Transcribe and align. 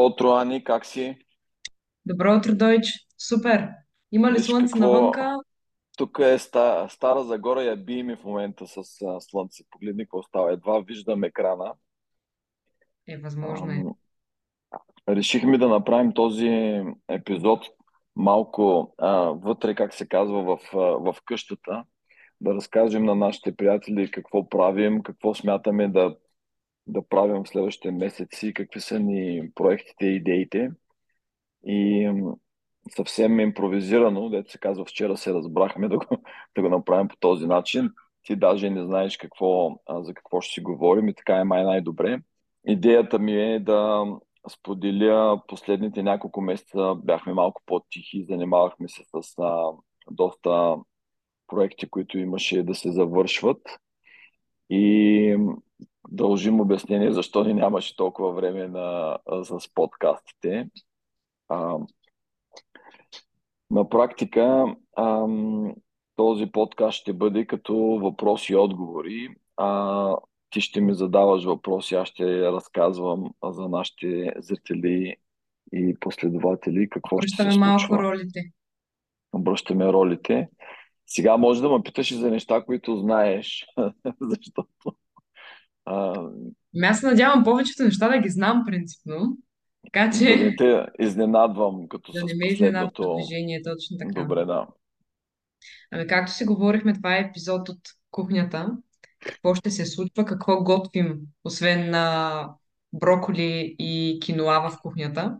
Добро 0.00 0.12
утро, 0.12 0.32
Ани, 0.32 0.64
как 0.64 0.86
си? 0.86 1.18
Добро 2.06 2.36
утро, 2.36 2.54
Дойч. 2.54 2.86
Супер. 3.18 3.68
Има 4.12 4.30
ли 4.32 4.36
Виж 4.36 4.46
слънце 4.46 4.72
какво, 4.72 4.92
навънка? 4.92 5.36
тук 5.96 6.18
е 6.18 6.38
Ста- 6.38 6.88
Стара 6.88 7.24
Загора, 7.24 7.62
я 7.62 7.76
би 7.76 8.02
ми 8.02 8.16
в 8.16 8.24
момента 8.24 8.66
с 8.66 8.76
а, 8.76 9.20
слънце. 9.20 9.62
Погледни 9.70 10.04
какво 10.04 10.22
става. 10.22 10.52
Едва 10.52 10.80
виждам 10.80 11.24
екрана. 11.24 11.72
Е, 13.08 13.16
възможно 13.16 13.72
е. 13.72 13.84
Решихме 15.08 15.58
да 15.58 15.68
направим 15.68 16.12
този 16.12 16.82
епизод 17.08 17.66
малко 18.16 18.94
а, 18.98 19.10
вътре, 19.20 19.74
как 19.74 19.94
се 19.94 20.08
казва, 20.08 20.42
в, 20.42 20.58
а, 20.74 20.78
в 20.78 21.16
къщата. 21.24 21.84
Да 22.40 22.54
разкажем 22.54 23.04
на 23.04 23.14
нашите 23.14 23.56
приятели 23.56 24.10
какво 24.10 24.48
правим, 24.48 25.02
какво 25.02 25.34
смятаме 25.34 25.88
да, 25.88 26.16
да 26.86 27.08
правим 27.08 27.44
в 27.44 27.48
следващите 27.48 27.90
месеци, 27.90 28.54
какви 28.54 28.80
са 28.80 29.00
ни 29.00 29.50
проектите 29.54 30.06
и 30.06 30.16
идеите. 30.16 30.70
И 31.64 32.10
съвсем 32.90 33.40
импровизирано, 33.40 34.28
дето 34.28 34.50
се 34.50 34.58
казва, 34.58 34.84
вчера 34.84 35.16
се 35.16 35.34
разбрахме 35.34 35.88
да 35.88 35.98
го, 35.98 36.06
да 36.56 36.62
го 36.62 36.68
направим 36.68 37.08
по 37.08 37.16
този 37.16 37.46
начин. 37.46 37.90
Ти 38.22 38.36
даже 38.36 38.70
не 38.70 38.84
знаеш 38.84 39.16
какво, 39.16 39.80
за 39.90 40.14
какво 40.14 40.40
ще 40.40 40.52
си 40.52 40.60
говорим 40.60 41.08
и 41.08 41.14
така 41.14 41.36
е 41.36 41.44
май 41.44 41.64
най-добре. 41.64 42.20
Идеята 42.66 43.18
ми 43.18 43.42
е 43.42 43.60
да 43.60 44.04
споделя 44.48 45.42
последните 45.48 46.02
няколко 46.02 46.40
месеца 46.40 46.94
бяхме 47.04 47.32
малко 47.32 47.62
по-тихи, 47.66 48.24
занимавахме 48.24 48.88
се 48.88 49.02
с 49.04 49.38
а, 49.38 49.70
доста 50.10 50.76
проекти, 51.46 51.90
които 51.90 52.18
имаше 52.18 52.62
да 52.62 52.74
се 52.74 52.92
завършват 52.92 53.60
и 54.70 55.36
дължим 56.08 56.60
обяснение 56.60 57.12
защо 57.12 57.44
ни 57.44 57.54
нямаше 57.54 57.96
толкова 57.96 58.32
време 58.32 58.68
на, 58.68 59.18
а, 59.26 59.44
с 59.44 59.74
подкастите. 59.74 60.68
А, 61.48 61.78
На 63.70 63.88
практика 63.88 64.74
ам, 64.98 65.74
този 66.16 66.46
подкаст 66.46 66.98
ще 66.98 67.12
бъде 67.12 67.46
като 67.46 67.74
въпроси 67.76 68.52
и 68.52 68.56
отговори. 68.56 69.28
А, 69.56 70.16
ти 70.50 70.60
ще 70.60 70.80
ми 70.80 70.94
задаваш 70.94 71.44
въпроси, 71.44 71.94
аз 71.94 72.08
ще 72.08 72.52
разказвам 72.52 73.30
за 73.44 73.68
нашите 73.68 74.32
зрители 74.38 75.16
и 75.72 75.96
последователи 76.00 76.88
какво 76.88 77.20
ще 77.20 77.42
се 77.52 77.58
малко 77.58 77.80
случва. 77.80 78.02
ролите. 78.02 78.40
Обръщаме 79.32 79.92
ролите. 79.92 80.48
Сега 81.06 81.36
може 81.36 81.62
да 81.62 81.68
ме 81.70 81.82
питаш 81.82 82.10
и 82.10 82.14
за 82.14 82.30
неща, 82.30 82.64
които 82.64 82.96
знаеш, 82.96 83.66
защото 84.20 84.68
а, 85.90 86.30
Ами 86.76 86.86
аз 86.86 87.00
се 87.00 87.06
надявам 87.06 87.44
повечето 87.44 87.82
неща 87.82 88.08
да 88.08 88.18
ги 88.18 88.28
знам 88.28 88.62
принципно, 88.66 89.36
така 89.84 90.00
да 90.00 90.06
не 90.06 90.12
че 90.12 90.54
те 90.58 90.86
изненадвам 91.00 91.88
като 91.88 92.12
да 92.12 92.24
не 92.24 92.34
ме 92.34 92.46
изненадва 92.46 93.14
движение, 93.16 93.62
точно 93.62 93.98
така. 93.98 94.22
Добре, 94.22 94.44
да. 94.44 94.66
Ами 95.90 96.06
както 96.06 96.32
си 96.32 96.44
говорихме, 96.44 96.92
това 96.92 97.16
е 97.16 97.20
епизод 97.20 97.68
от 97.68 97.80
кухнята. 98.10 98.76
Какво 99.26 99.54
ще 99.54 99.70
се 99.70 99.86
случва, 99.86 100.24
какво 100.24 100.62
готвим, 100.62 101.18
освен 101.44 101.90
на 101.90 102.48
броколи 102.92 103.76
и 103.78 104.18
киноа 104.22 104.70
в 104.70 104.78
кухнята. 104.82 105.38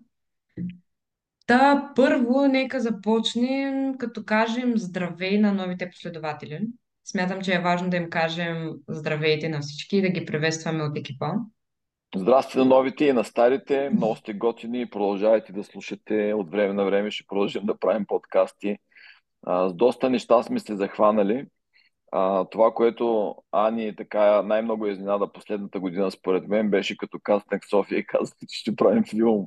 Та, 1.46 1.92
първо, 1.96 2.46
нека 2.46 2.80
започнем, 2.80 3.98
като 3.98 4.24
кажем 4.24 4.78
здравей 4.78 5.38
на 5.38 5.52
новите 5.52 5.90
последователи. 5.90 6.60
Смятам, 7.04 7.40
че 7.40 7.54
е 7.54 7.60
важно 7.60 7.90
да 7.90 7.96
им 7.96 8.10
кажем 8.10 8.70
здравейте 8.88 9.48
на 9.48 9.60
всички 9.60 9.96
и 9.96 10.02
да 10.02 10.08
ги 10.08 10.24
приветстваме 10.24 10.82
от 10.82 10.98
екипа. 10.98 11.26
Здрасти 12.16 12.58
на 12.58 12.64
новите 12.64 13.04
и 13.04 13.12
на 13.12 13.24
старите. 13.24 13.90
Много 13.90 14.16
сте 14.16 14.32
готини 14.32 14.80
и 14.80 14.90
продължавайте 14.90 15.52
да 15.52 15.64
слушате. 15.64 16.34
От 16.34 16.50
време 16.50 16.74
на 16.74 16.84
време 16.84 17.10
ще 17.10 17.26
продължим 17.26 17.66
да 17.66 17.78
правим 17.78 18.06
подкасти. 18.06 18.76
А, 19.42 19.68
с 19.68 19.74
доста 19.74 20.10
неща 20.10 20.42
сме 20.42 20.60
се 20.60 20.76
захванали. 20.76 21.46
А, 22.12 22.44
това, 22.44 22.70
което 22.74 23.34
Ани 23.52 23.96
така 23.96 24.42
най-много 24.42 24.86
изненада 24.86 25.32
последната 25.32 25.80
година, 25.80 26.10
според 26.10 26.48
мен, 26.48 26.70
беше 26.70 26.96
като 26.96 27.18
кастинг 27.22 27.64
в 27.64 27.70
София 27.70 27.98
и 27.98 28.06
каза, 28.06 28.32
че 28.48 28.58
ще 28.58 28.76
правим 28.76 29.04
филм, 29.04 29.46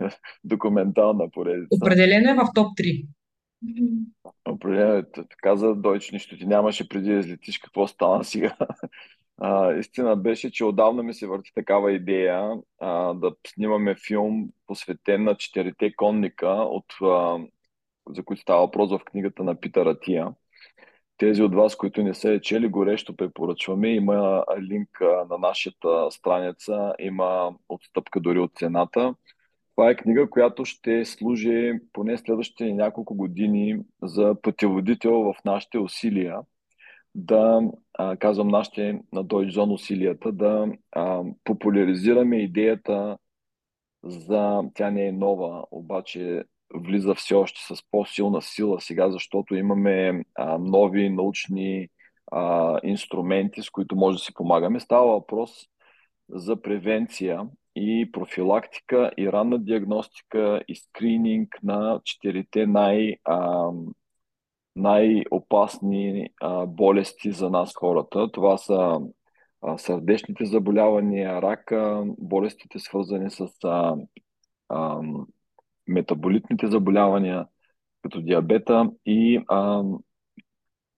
документална 0.44 1.30
поредица. 1.30 1.76
Определено 1.82 2.30
е 2.30 2.34
в 2.34 2.48
топ 2.54 2.66
3. 2.78 3.06
Определено, 4.48 4.94
е, 4.94 5.10
т- 5.10 5.24
каза 5.36 5.74
Дойч, 5.74 6.12
нищо 6.12 6.38
ти 6.38 6.46
нямаше 6.46 6.88
преди 6.88 7.12
да 7.12 7.18
излетиш, 7.18 7.58
какво 7.58 7.86
стана 7.88 8.24
сега. 8.24 8.56
А, 9.38 9.74
истина 9.74 10.16
беше, 10.16 10.50
че 10.50 10.64
отдавна 10.64 11.02
ми 11.02 11.14
се 11.14 11.26
върти 11.26 11.50
такава 11.54 11.92
идея 11.92 12.50
а, 12.80 13.14
да 13.14 13.34
снимаме 13.46 13.94
филм 14.06 14.48
посветен 14.66 15.24
на 15.24 15.36
четирите 15.36 15.96
конника, 15.96 16.48
от, 16.48 16.84
а, 17.02 17.38
за 18.08 18.24
които 18.24 18.42
става 18.42 18.60
въпрос 18.60 18.90
в 18.90 19.04
книгата 19.04 19.44
на 19.44 19.60
Питър 19.60 19.86
Атия. 19.86 20.28
Тези 21.16 21.42
от 21.42 21.54
вас, 21.54 21.76
които 21.76 22.02
не 22.02 22.14
са 22.14 22.32
я 22.32 22.40
чели, 22.40 22.68
горещо 22.68 23.16
препоръчваме. 23.16 23.88
Има 23.88 24.44
линк 24.60 25.00
на 25.30 25.38
нашата 25.38 26.10
страница, 26.10 26.94
има 26.98 27.54
отстъпка 27.68 28.20
дори 28.20 28.38
от 28.38 28.50
цената. 28.54 29.14
Това 29.76 29.90
е 29.90 29.96
книга, 29.96 30.30
която 30.30 30.64
ще 30.64 31.04
служи 31.04 31.72
поне 31.92 32.18
следващите 32.18 32.72
няколко 32.72 33.14
години 33.14 33.78
за 34.02 34.36
пътеводител 34.42 35.12
в 35.12 35.34
нашите 35.44 35.78
усилия 35.78 36.38
да, 37.14 37.60
а, 37.94 38.16
казвам 38.16 38.48
нашите 38.48 39.00
на 39.12 39.24
Deutsche 39.24 39.72
усилията, 39.72 40.32
да 40.32 40.72
а, 40.92 41.22
популяризираме 41.44 42.36
идеята 42.36 43.18
за, 44.04 44.62
тя 44.74 44.90
не 44.90 45.06
е 45.06 45.12
нова, 45.12 45.64
обаче 45.70 46.44
влиза 46.74 47.14
все 47.14 47.34
още 47.34 47.74
с 47.74 47.82
по-силна 47.90 48.42
сила 48.42 48.80
сега, 48.80 49.10
защото 49.10 49.54
имаме 49.54 50.24
а, 50.34 50.58
нови 50.58 51.10
научни 51.10 51.88
а, 52.32 52.80
инструменти, 52.82 53.62
с 53.62 53.70
които 53.70 53.96
може 53.96 54.16
да 54.16 54.24
си 54.24 54.34
помагаме. 54.34 54.80
Става 54.80 55.06
въпрос 55.06 55.50
за 56.28 56.62
превенция 56.62 57.46
и 57.76 58.12
профилактика 58.12 59.10
и 59.16 59.32
ранна 59.32 59.58
диагностика 59.58 60.62
и 60.68 60.76
скрининг 60.76 61.48
на 61.62 62.00
четирите 62.04 62.66
най- 62.66 63.16
а, 63.24 63.70
най-опасни 64.76 66.28
а, 66.40 66.66
болести 66.66 67.32
за 67.32 67.50
нас 67.50 67.72
хората. 67.74 68.32
Това 68.32 68.58
са 68.58 69.00
а, 69.62 69.78
сърдечните 69.78 70.44
заболявания, 70.44 71.42
рака, 71.42 72.04
болестите 72.18 72.78
свързани 72.78 73.30
с 73.30 73.46
а, 73.64 73.96
а, 74.68 75.00
метаболитните 75.88 76.66
заболявания, 76.66 77.46
като 78.02 78.20
диабета 78.22 78.90
и 79.06 79.44
а, 79.48 79.82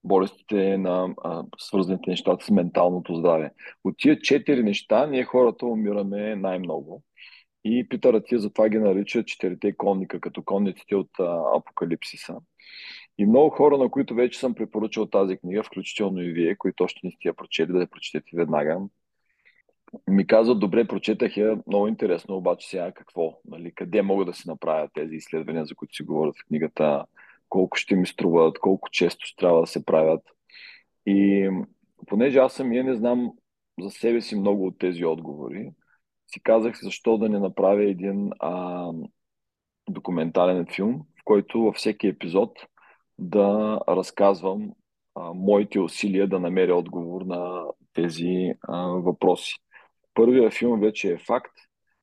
болестите 0.05 0.79
на 0.79 1.15
а, 1.25 1.45
свързаните 1.59 2.11
нещата 2.11 2.45
с 2.45 2.51
менталното 2.51 3.15
здраве. 3.15 3.51
От 3.85 3.95
тия 3.99 4.19
четири 4.19 4.63
неща 4.63 5.07
ние 5.07 5.25
хората 5.25 5.67
умираме 5.67 6.37
най-много. 6.37 7.03
И 7.65 7.89
Питър 7.89 8.15
Атия 8.15 8.39
затова 8.39 8.69
ги 8.69 8.79
нарича 8.79 9.25
четирите 9.25 9.77
конника, 9.77 10.21
като 10.21 10.43
конниците 10.43 10.97
от 10.97 11.11
а, 11.21 11.43
Апокалипсиса. 11.57 12.37
И 13.19 13.27
много 13.27 13.51
хора, 13.51 13.79
на 13.79 13.91
които 13.91 14.15
вече 14.15 14.39
съм 14.39 14.55
препоръчал 14.55 15.07
тази 15.07 15.37
книга, 15.37 15.63
включително 15.63 16.23
и 16.23 16.33
вие, 16.33 16.57
които 16.57 16.85
още 16.85 17.01
не 17.05 17.11
сте 17.11 17.29
я 17.29 17.35
прочели, 17.35 17.73
да 17.73 17.81
я 17.81 17.87
прочетете 17.87 18.37
веднага, 18.37 18.79
ми 20.09 20.27
казват, 20.27 20.61
добре, 20.61 20.87
прочетах 20.87 21.37
я, 21.37 21.59
много 21.67 21.89
интересно, 21.89 22.37
обаче 22.37 22.69
сега 22.69 22.93
какво? 22.93 23.39
Нали, 23.45 23.73
къде 23.75 24.03
мога 24.03 24.25
да 24.25 24.35
си 24.35 24.49
направя 24.49 24.89
тези 24.95 25.15
изследвания, 25.15 25.67
за 25.67 25.75
които 25.75 25.95
си 25.95 26.03
говорят 26.03 26.35
в 26.39 26.47
книгата, 26.49 27.05
колко 27.55 27.77
ще 27.77 27.97
ми 27.97 28.07
струват, 28.07 28.59
колко 28.59 28.89
често 28.91 29.27
ще 29.27 29.37
трябва 29.37 29.61
да 29.61 29.67
се 29.67 29.85
правят. 29.85 30.23
И 31.07 31.51
понеже 32.07 32.39
аз 32.39 32.53
самия 32.53 32.85
не 32.85 32.95
знам 32.95 33.33
за 33.81 33.91
себе 33.91 34.21
си 34.21 34.37
много 34.37 34.67
от 34.67 34.79
тези 34.79 35.05
отговори, 35.05 35.71
си 36.27 36.43
казах 36.43 36.81
защо 36.83 37.19
да 37.19 37.29
не 37.29 37.39
направя 37.39 37.85
един 37.85 38.31
а, 38.39 38.91
документален 39.89 40.67
филм, 40.75 40.95
в 41.21 41.25
който 41.25 41.63
във 41.63 41.75
всеки 41.77 42.07
епизод 42.07 42.59
да 43.19 43.81
разказвам 43.89 44.71
а, 45.15 45.33
моите 45.35 45.81
усилия 45.81 46.29
да 46.29 46.41
намеря 46.41 46.77
отговор 46.77 47.23
на 47.23 47.65
тези 47.93 48.53
а, 48.63 48.87
въпроси. 48.87 49.55
Първият 50.15 50.55
филм 50.55 50.81
вече 50.81 51.13
е 51.13 51.19
факт. 51.19 51.55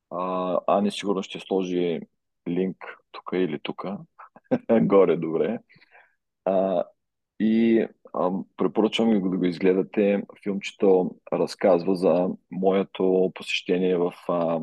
А, 0.09 0.59
Ани 0.67 0.91
сигурно 0.91 1.23
ще 1.23 1.39
сложи 1.39 1.99
линк 2.47 2.77
тук 3.11 3.29
или 3.33 3.59
тук. 3.63 3.85
Горе, 4.81 5.17
добре. 5.17 5.59
А, 6.45 6.83
и 7.39 7.87
а, 8.13 8.31
препоръчвам 8.57 9.09
ви 9.09 9.21
да 9.21 9.37
го 9.37 9.45
изгледате. 9.45 10.23
Филмчето 10.43 11.15
разказва 11.33 11.95
за 11.95 12.29
моето 12.51 13.31
посещение 13.35 13.97
в 13.97 14.13
а, 14.27 14.59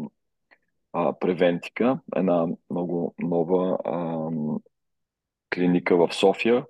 а, 0.93 1.19
Превентика, 1.19 2.01
една 2.17 2.47
много 2.71 3.15
нова 3.19 3.79
а, 3.85 4.31
клиника 5.55 5.97
в 5.97 6.15
София, 6.15 6.67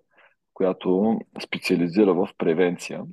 която 0.54 1.18
специализира 1.42 2.14
в 2.14 2.28
превенция. 2.38 3.04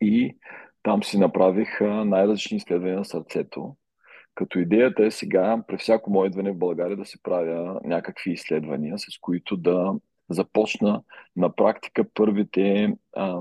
И 0.00 0.36
там 0.82 1.02
си 1.02 1.18
направих 1.18 1.80
най-различни 1.80 2.56
изследвания 2.56 2.98
на 2.98 3.04
сърцето, 3.04 3.76
Като 4.40 4.58
идеята 4.58 5.04
е 5.04 5.10
сега, 5.10 5.62
при 5.66 5.76
всяко 5.76 6.10
мое 6.10 6.26
идване 6.26 6.52
в 6.52 6.58
България, 6.58 6.96
да 6.96 7.04
се 7.04 7.22
правя 7.22 7.80
някакви 7.84 8.32
изследвания, 8.32 8.98
с 8.98 9.18
които 9.20 9.56
да 9.56 9.94
започна 10.30 11.02
на 11.36 11.54
практика 11.54 12.04
първите 12.14 12.94
а, 13.16 13.40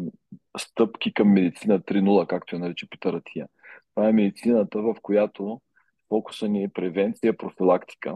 стъпки 0.57 1.13
към 1.13 1.33
медицина 1.33 1.79
3.0, 1.79 2.27
както 2.27 2.55
я 2.55 2.59
нарича 2.59 2.87
Питър 2.89 3.13
Атия. 3.13 3.47
Това 3.95 4.09
е 4.09 4.13
медицината, 4.13 4.81
в 4.81 4.95
която 5.01 5.61
фокуса 6.09 6.47
ни 6.47 6.63
е 6.63 6.69
превенция, 6.69 7.37
профилактика, 7.37 8.15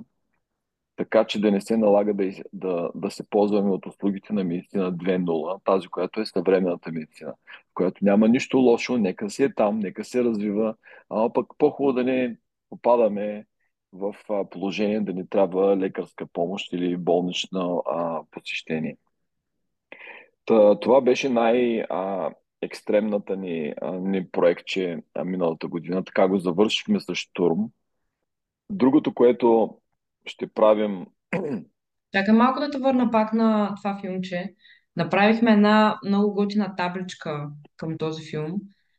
така 0.95 1.25
че 1.25 1.41
да 1.41 1.51
не 1.51 1.61
се 1.61 1.77
налага 1.77 2.13
да, 2.13 2.31
да, 2.53 2.89
да 2.95 3.11
се 3.11 3.29
ползваме 3.29 3.71
от 3.71 3.85
услугите 3.85 4.33
на 4.33 4.43
медицина 4.43 4.93
2.0, 4.93 5.63
тази, 5.63 5.87
която 5.87 6.21
е 6.21 6.25
съвременната 6.25 6.91
медицина, 6.91 7.31
в 7.31 7.73
която 7.73 8.05
няма 8.05 8.27
нищо 8.27 8.57
лошо, 8.57 8.97
нека 8.97 9.29
си 9.29 9.43
е 9.43 9.53
там, 9.53 9.79
нека 9.79 10.03
се 10.03 10.23
развива, 10.23 10.75
а 11.09 11.33
пък 11.33 11.47
по-хубаво 11.57 11.93
да 11.93 12.03
не 12.03 12.37
попадаме 12.73 13.45
в 13.93 14.15
положение 14.49 15.01
да 15.01 15.13
ни 15.13 15.29
трябва 15.29 15.77
лекарска 15.77 16.27
помощ 16.33 16.73
или 16.73 16.97
болнично 16.97 17.83
а, 17.85 18.21
посещение. 18.31 18.97
Та, 20.45 20.79
това 20.79 21.01
беше 21.01 21.29
най- 21.29 21.81
а, 21.89 22.31
екстремната 22.61 23.37
ни, 23.37 23.73
а, 23.81 23.91
ни 23.91 24.29
проектче 24.29 25.03
а, 25.13 25.23
миналата 25.23 25.67
година. 25.67 26.03
Така 26.03 26.27
го 26.27 26.37
завършихме 26.37 26.99
с 26.99 27.15
штурм. 27.15 27.57
Другото, 28.69 29.13
което 29.13 29.77
ще 30.25 30.47
правим. 30.47 31.05
Чакай 32.13 32.33
малко 32.33 32.59
да 32.59 32.71
те 32.71 32.77
върна 32.77 33.11
пак 33.11 33.33
на 33.33 33.75
това 33.81 33.99
филмче. 34.01 34.53
Направихме 34.95 35.51
една 35.51 35.99
много 36.05 36.33
готина 36.33 36.75
табличка 36.75 37.49
към 37.77 37.97
този 37.97 38.29
филм, 38.29 38.51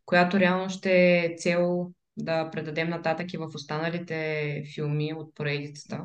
която 0.04 0.40
реално 0.40 0.68
ще 0.68 1.18
е 1.18 1.34
цел 1.36 1.90
да 2.16 2.50
предадем 2.50 2.88
нататък 2.88 3.32
и 3.32 3.37
в 3.37 3.50
останалите 3.55 4.62
филми 4.75 5.14
от 5.14 5.34
поредицата. 5.34 6.05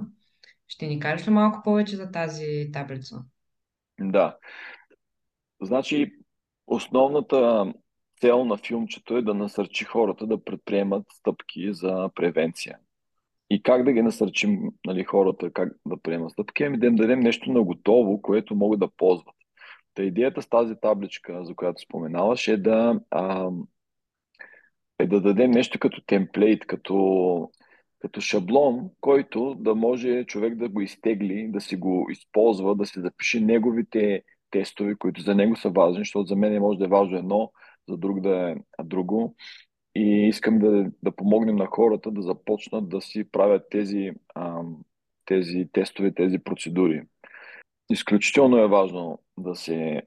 Ще 0.68 0.88
ни 0.88 1.00
кажеш 1.00 1.28
ли 1.28 1.32
малко 1.32 1.62
повече 1.64 1.96
за 1.96 2.12
тази 2.12 2.70
таблица? 2.74 3.24
Да. 4.00 4.38
Значи, 5.62 6.12
основната 6.68 7.74
цел 8.22 8.46
на 8.46 8.58
филмчето 8.58 9.18
е 9.18 9.22
да 9.22 9.34
насърчи 9.34 9.86
хората 9.86 10.28
да 10.28 10.44
предприемат 10.44 11.06
стъпки 11.14 11.74
за 11.74 12.10
превенция. 12.16 12.78
И 13.50 13.64
как 13.64 13.84
да 13.84 13.92
ги 13.92 14.02
насърчим 14.02 14.60
нали, 14.86 15.04
хората, 15.04 15.52
как 15.52 15.74
да 15.86 16.02
приемат 16.02 16.32
стъпки, 16.32 16.64
ами 16.64 16.78
да 16.80 16.86
им 16.86 16.96
дадем 16.96 17.20
нещо 17.20 17.52
на 17.52 17.64
готово, 17.64 18.22
което 18.22 18.56
могат 18.56 18.80
да 18.80 18.90
ползват. 18.98 19.36
Та 19.94 20.04
идеята 20.04 20.42
с 20.42 20.50
тази 20.50 20.76
табличка, 20.82 21.44
за 21.44 21.56
която 21.56 21.82
споменаваш, 21.82 22.48
е 22.48 22.58
да, 22.58 23.00
а, 23.12 23.50
е 25.00 25.08
да 25.08 25.22
дадем 25.22 25.52
нещо 25.52 25.80
като 25.80 26.02
темплейт, 26.06 26.66
като, 26.66 27.50
като 28.00 28.22
шаблон, 28.22 28.90
който 29.02 29.56
да 29.56 29.76
може 29.76 30.24
човек 30.24 30.56
да 30.56 30.70
го 30.70 30.82
изтегли, 30.82 31.48
да 31.48 31.62
си 31.62 31.76
го 31.76 32.08
използва, 32.12 32.76
да 32.76 32.86
се 32.86 33.02
запише 33.02 33.40
неговите 33.40 34.24
тестове, 34.52 34.96
които 34.96 35.22
за 35.22 35.36
него 35.36 35.56
са 35.56 35.70
важни, 35.70 36.00
защото 36.00 36.28
за 36.28 36.36
мен 36.36 36.62
може 36.62 36.80
да 36.80 36.86
е 36.86 36.88
важно 36.88 37.18
едно, 37.18 37.52
за 37.90 37.98
друг 37.98 38.22
да 38.22 38.52
е 38.52 38.56
друго. 38.84 39.36
И 39.96 40.28
искам 40.28 40.60
да, 40.60 40.92
да 41.04 41.16
помогнем 41.16 41.56
на 41.56 41.66
хората 41.66 42.12
да 42.12 42.22
започнат 42.22 42.90
да 42.90 43.02
си 43.02 43.32
правят 43.32 43.64
тези, 43.72 44.12
а, 44.36 44.62
тези 45.26 45.68
тестове, 45.72 46.14
тези 46.14 46.40
процедури. 46.40 47.04
Изключително 47.90 48.58
е 48.58 48.68
важно 48.68 49.20
да 49.38 49.56
се 49.56 50.02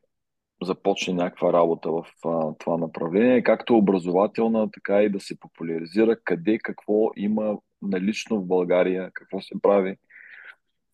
започне 0.64 1.14
някаква 1.14 1.52
работа 1.52 1.90
в 1.90 2.06
а, 2.24 2.54
това 2.58 2.76
направление, 2.76 3.42
както 3.42 3.76
образователна, 3.76 4.70
така 4.70 5.02
и 5.02 5.10
да 5.10 5.20
се 5.20 5.40
популяризира 5.40 6.16
къде 6.24 6.58
какво 6.58 7.10
има 7.16 7.58
налично 7.82 8.40
в 8.40 8.46
България, 8.46 9.10
какво 9.14 9.40
се 9.40 9.54
прави. 9.62 9.96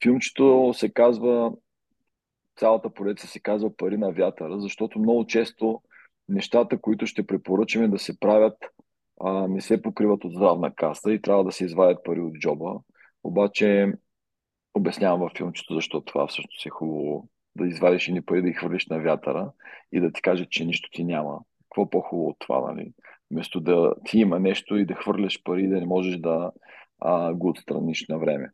Филмчето 0.03 0.73
се 0.75 0.89
казва, 0.93 1.53
цялата 2.57 2.91
поредица 2.91 3.27
се 3.27 3.41
казва 3.41 3.77
Пари 3.77 3.97
на 3.97 4.13
вятъра, 4.13 4.61
защото 4.61 4.99
много 4.99 5.27
често 5.27 5.83
нещата, 6.29 6.81
които 6.81 7.07
ще 7.07 7.27
препоръчаме 7.27 7.89
да 7.89 7.99
се 7.99 8.21
правят, 8.21 8.57
а, 9.21 9.49
не 9.49 9.61
се 9.61 9.83
покриват 9.83 10.25
от 10.25 10.33
здравна 10.33 10.75
каса 10.75 11.13
и 11.13 11.23
трябва 11.23 11.45
да 11.45 11.53
се 11.53 11.65
извадят 11.65 12.05
пари 12.05 12.21
от 12.21 12.35
джоба. 12.35 12.81
Обаче 13.25 13.93
обяснявам 14.75 15.21
във 15.21 15.33
филмчето 15.37 15.75
защо 15.75 16.01
това 16.01 16.27
всъщност 16.27 16.67
е 16.67 16.71
хубаво 16.71 17.29
да 17.59 17.69
извадиш 17.69 18.09
ни 18.09 18.23
пари 18.23 18.43
да 18.43 18.49
ги 18.49 18.55
хвърлиш 18.55 18.87
на 18.87 18.99
вятъра 18.99 19.53
и 19.93 20.01
да 20.01 20.13
ти 20.13 20.23
каже, 20.23 20.47
че 20.51 20.65
нищо 20.65 20.91
ти 20.93 21.05
няма. 21.05 21.39
Какво 21.65 21.91
по-хубаво 21.91 22.29
от 22.29 22.37
това, 22.39 22.73
нали? 22.73 22.93
Вместо 23.31 23.61
да 23.61 23.95
ти 24.05 24.19
има 24.19 24.41
нещо 24.41 24.77
и 24.77 24.87
да 24.87 24.95
хвърляш 24.95 25.43
пари 25.43 25.65
и 25.65 25.69
да 25.69 25.81
не 25.81 25.87
можеш 25.87 26.17
да 26.17 26.53
а, 27.01 27.35
го 27.35 27.49
отстраниш 27.49 28.07
на 28.09 28.19
време. 28.19 28.51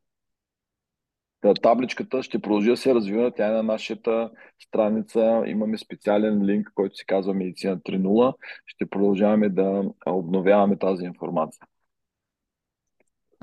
Табличката 1.63 2.23
ще 2.23 2.39
продължи 2.39 2.71
да 2.71 2.77
се 2.77 2.95
развива. 2.95 3.33
Тя 3.35 3.49
е 3.49 3.53
на 3.53 3.63
нашата 3.63 4.31
страница. 4.67 5.43
Имаме 5.47 5.79
специален 5.79 6.45
линк, 6.45 6.71
който 6.75 6.97
се 6.97 7.05
казва 7.05 7.35
Медицина 7.35 7.79
3.0. 7.81 8.35
Ще 8.67 8.87
продължаваме 8.87 9.49
да 9.49 9.83
обновяваме 10.07 10.79
тази 10.79 11.05
информация. 11.05 11.67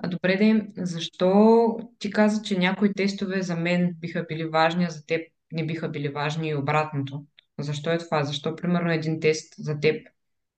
А 0.04 0.08
добре, 0.08 0.38
де, 0.38 0.86
защо 0.86 1.78
ти 2.00 2.12
каза, 2.12 2.42
че 2.42 2.60
някои 2.60 2.94
тестове 2.94 3.42
за 3.42 3.56
мен 3.56 3.96
биха 4.00 4.26
били 4.30 4.46
важни, 4.46 4.84
а 4.84 4.90
за 4.90 5.06
теб 5.06 5.22
не 5.52 5.66
биха 5.66 5.90
били 5.90 6.10
важни 6.10 6.50
и 6.50 6.56
обратното? 6.56 7.24
Защо 7.60 7.92
е 7.92 7.98
това? 7.98 8.24
Защо, 8.24 8.56
примерно, 8.56 8.92
един 8.92 9.20
тест 9.20 9.54
за 9.58 9.80
теб 9.80 10.08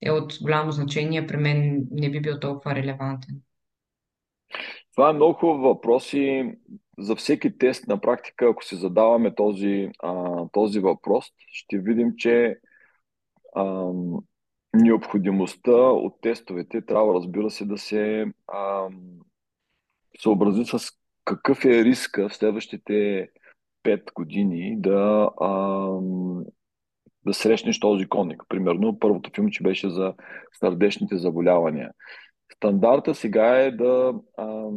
е 0.01 0.11
от 0.11 0.33
голямо 0.41 0.71
значение, 0.71 1.27
при 1.27 1.37
мен 1.37 1.87
не 1.91 2.11
би 2.11 2.21
бил 2.21 2.39
толкова 2.39 2.75
релевантен? 2.75 3.41
Това 4.95 5.09
е 5.09 5.13
много 5.13 5.33
хубав 5.33 5.61
въпрос 5.61 6.13
и 6.13 6.51
за 6.99 7.15
всеки 7.15 7.57
тест 7.57 7.87
на 7.87 8.01
практика, 8.01 8.45
ако 8.45 8.63
си 8.63 8.75
задаваме 8.75 9.35
този, 9.35 9.89
а, 9.99 10.43
този 10.51 10.79
въпрос, 10.79 11.25
ще 11.47 11.77
видим, 11.77 12.13
че 12.17 12.57
а, 13.55 13.91
необходимостта 14.73 15.71
от 15.71 16.21
тестовете 16.21 16.81
трябва, 16.81 17.13
разбира 17.13 17.49
се, 17.49 17.65
да 17.65 17.77
се 17.77 18.25
а, 18.47 18.87
съобрази 20.19 20.65
с 20.65 20.91
какъв 21.25 21.65
е 21.65 21.85
риска 21.85 22.29
в 22.29 22.35
следващите 22.35 23.29
5 23.83 24.13
години 24.13 24.75
да, 24.79 25.29
а, 25.41 25.49
да 27.25 27.33
срещнеш 27.33 27.79
този 27.79 28.05
конник. 28.05 28.43
Примерно, 28.49 28.99
първото 28.99 29.31
филм, 29.35 29.49
че 29.49 29.63
беше 29.63 29.89
за 29.89 30.13
сърдечните 30.59 31.17
заболявания. 31.17 31.91
Стандарта 32.55 33.15
сега 33.15 33.59
е 33.59 33.71
да, 33.71 34.13
а, 34.37 34.69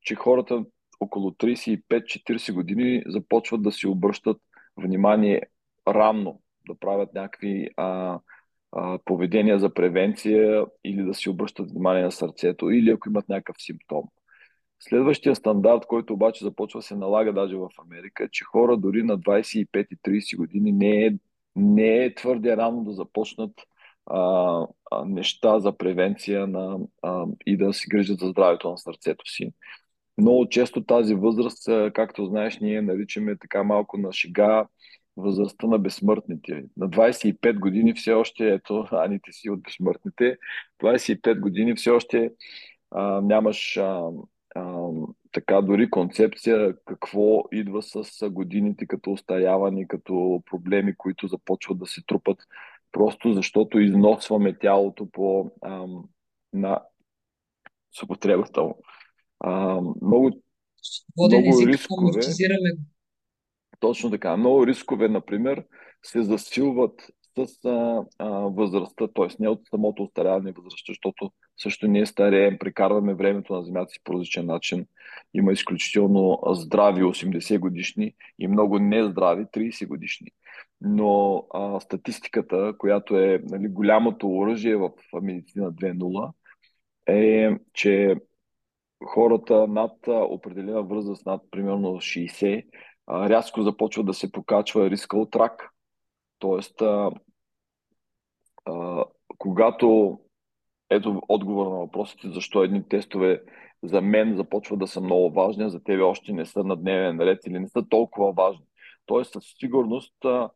че 0.00 0.14
хората 0.14 0.64
около 1.00 1.30
35-40 1.30 2.52
години 2.52 3.02
започват 3.06 3.62
да 3.62 3.72
си 3.72 3.86
обръщат 3.86 4.36
внимание 4.76 5.42
ранно, 5.88 6.40
да 6.68 6.78
правят 6.78 7.14
някакви 7.14 7.68
а, 7.76 8.20
а, 8.72 8.98
поведения 9.04 9.58
за 9.58 9.74
превенция 9.74 10.66
или 10.84 11.02
да 11.02 11.14
си 11.14 11.28
обръщат 11.30 11.70
внимание 11.70 12.02
на 12.02 12.12
сърцето, 12.12 12.70
или 12.70 12.90
ако 12.90 13.08
имат 13.08 13.28
някакъв 13.28 13.56
симптом. 13.58 14.04
Следващия 14.80 15.36
стандарт, 15.36 15.86
който 15.86 16.12
обаче 16.12 16.44
започва 16.44 16.82
се 16.82 16.96
налага 16.96 17.32
даже 17.32 17.56
в 17.56 17.68
Америка, 17.78 18.24
е, 18.24 18.28
че 18.28 18.44
хора 18.44 18.76
дори 18.76 19.02
на 19.02 19.18
25 19.18 19.86
30 20.08 20.36
години 20.36 20.72
не 20.72 21.06
е, 21.06 21.10
не 21.56 22.04
е 22.04 22.14
твърде 22.14 22.56
рано 22.56 22.84
да 22.84 22.92
започнат 22.92 23.52
а, 24.06 24.66
неща 25.06 25.58
за 25.58 25.76
превенция 25.76 26.46
на, 26.46 26.78
а, 27.02 27.26
и 27.46 27.56
да 27.56 27.72
си 27.72 27.88
грижат 27.88 28.18
за 28.18 28.28
здравето 28.28 28.70
на 28.70 28.78
сърцето 28.78 29.30
си. 29.30 29.52
Много 30.18 30.48
често 30.48 30.84
тази 30.84 31.14
възраст, 31.14 31.68
както 31.94 32.26
знаеш, 32.26 32.58
ние 32.58 32.82
наричаме 32.82 33.36
така 33.36 33.62
малко 33.62 33.98
на 33.98 34.12
шега 34.12 34.66
възрастта 35.16 35.66
на 35.66 35.78
безсмъртните. 35.78 36.64
На 36.76 36.88
25 36.88 37.58
години 37.58 37.94
все 37.94 38.12
още, 38.12 38.48
ето, 38.54 38.86
аните 38.92 39.32
си 39.32 39.50
от 39.50 39.62
безсмъртните, 39.62 40.36
25 40.82 41.40
години 41.40 41.74
все 41.74 41.90
още 41.90 42.30
а, 42.90 43.20
нямаш 43.20 43.76
а, 43.76 44.10
а, 44.56 44.90
така 45.32 45.60
дори 45.60 45.90
концепция 45.90 46.76
какво 46.84 47.44
идва 47.52 47.82
с 47.82 48.30
годините 48.30 48.86
като 48.86 49.12
устаряване, 49.12 49.88
като 49.88 50.42
проблеми, 50.50 50.96
които 50.96 51.28
започват 51.28 51.78
да 51.78 51.86
се 51.86 52.02
трупат, 52.06 52.38
просто 52.92 53.32
защото 53.32 53.80
износваме 53.80 54.58
тялото 54.58 55.10
по, 55.10 55.50
а, 55.62 55.86
на 56.52 56.82
с 57.92 58.02
употребата 58.02 58.62
му. 58.62 58.78
А, 59.40 59.80
много, 60.02 60.30
много 61.18 61.66
рискове. 61.66 62.20
Точно 63.80 64.10
така. 64.10 64.36
Много 64.36 64.66
рискове, 64.66 65.08
например, 65.08 65.64
се 66.02 66.22
засилват 66.22 67.02
с 67.38 67.64
а, 67.64 68.04
а, 68.18 68.28
възрастта, 68.30 69.08
т.е. 69.08 69.36
не 69.40 69.48
от 69.48 69.60
самото 69.70 70.02
устаряване 70.02 70.52
възраст, 70.52 70.86
защото 70.88 71.30
също 71.56 71.86
ние 71.86 72.06
стареем, 72.06 72.58
прекарваме 72.58 73.14
времето 73.14 73.54
на 73.54 73.64
Земята 73.64 73.92
си 73.92 74.00
по 74.04 74.12
различен 74.12 74.46
начин. 74.46 74.86
Има 75.34 75.52
изключително 75.52 76.38
здрави 76.46 77.02
80 77.02 77.58
годишни 77.58 78.14
и 78.38 78.48
много 78.48 78.78
нездрави 78.78 79.44
30 79.44 79.86
годишни. 79.86 80.28
Но 80.80 81.44
а, 81.54 81.80
статистиката, 81.80 82.72
която 82.78 83.16
е 83.16 83.42
нали, 83.44 83.68
голямото 83.68 84.36
оръжие 84.36 84.76
в 84.76 84.90
медицина 85.22 85.72
2.0, 85.72 86.32
е, 87.06 87.58
че 87.72 88.16
хората 89.04 89.66
над 89.66 89.92
определена 90.08 90.82
възраст, 90.82 91.26
над 91.26 91.42
примерно 91.50 91.88
60, 91.88 92.64
рязко 93.10 93.62
започва 93.62 94.04
да 94.04 94.14
се 94.14 94.32
покачва 94.32 94.90
риска 94.90 95.18
от 95.18 95.36
рак. 95.36 95.70
Тоест, 96.38 96.82
а, 96.82 97.10
а, 98.64 99.04
когато 99.38 100.18
ето 100.90 101.22
отговор 101.28 101.66
на 101.66 101.78
въпросите, 101.78 102.28
защо 102.28 102.62
едни 102.62 102.88
тестове 102.88 103.42
за 103.82 104.00
мен 104.00 104.36
започват 104.36 104.78
да 104.78 104.86
са 104.86 105.00
много 105.00 105.30
важни, 105.30 105.64
а 105.64 105.68
за 105.68 105.82
тебе 105.84 106.02
още 106.02 106.32
не 106.32 106.46
са 106.46 106.64
на 106.64 106.76
дневен 106.76 107.20
ред 107.20 107.46
или 107.46 107.58
не 107.58 107.68
са 107.68 107.88
толкова 107.88 108.32
важни. 108.32 108.64
Тоест, 109.06 109.32
със 109.32 109.44
сигурност 109.58 110.24
а, 110.24 110.50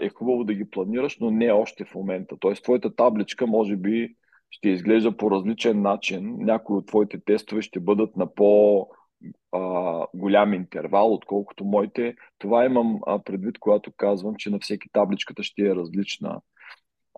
е 0.00 0.08
хубаво 0.08 0.44
да 0.44 0.54
ги 0.54 0.70
планираш, 0.70 1.18
но 1.20 1.30
не 1.30 1.52
още 1.52 1.84
в 1.84 1.94
момента. 1.94 2.36
Тоест, 2.40 2.62
твоята 2.62 2.94
табличка 2.94 3.46
може 3.46 3.76
би 3.76 4.14
ще 4.50 4.68
изглежда 4.68 5.16
по 5.16 5.30
различен 5.30 5.82
начин. 5.82 6.36
Някои 6.38 6.76
от 6.76 6.86
твоите 6.86 7.24
тестове 7.24 7.62
ще 7.62 7.80
бъдат 7.80 8.16
на 8.16 8.34
по 8.34 8.86
а, 9.52 10.06
голям 10.14 10.54
интервал, 10.54 11.12
отколкото 11.14 11.64
моите. 11.64 12.14
Това 12.38 12.64
имам 12.64 13.00
предвид, 13.24 13.58
когато 13.58 13.92
казвам, 13.96 14.34
че 14.38 14.50
на 14.50 14.58
всеки 14.58 14.88
табличката 14.92 15.42
ще 15.42 15.62
е 15.62 15.74
различна. 15.74 16.40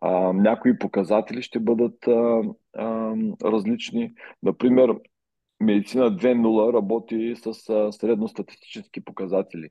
А, 0.00 0.32
някои 0.32 0.78
показатели 0.78 1.42
ще 1.42 1.60
бъдат 1.60 2.08
а, 2.08 2.42
а, 2.76 3.14
различни. 3.44 4.14
Например, 4.42 5.00
медицина 5.60 6.04
2.0 6.04 6.74
работи 6.74 7.34
с 7.36 7.68
а, 7.68 7.92
средностатистически 7.92 9.04
показатели. 9.04 9.68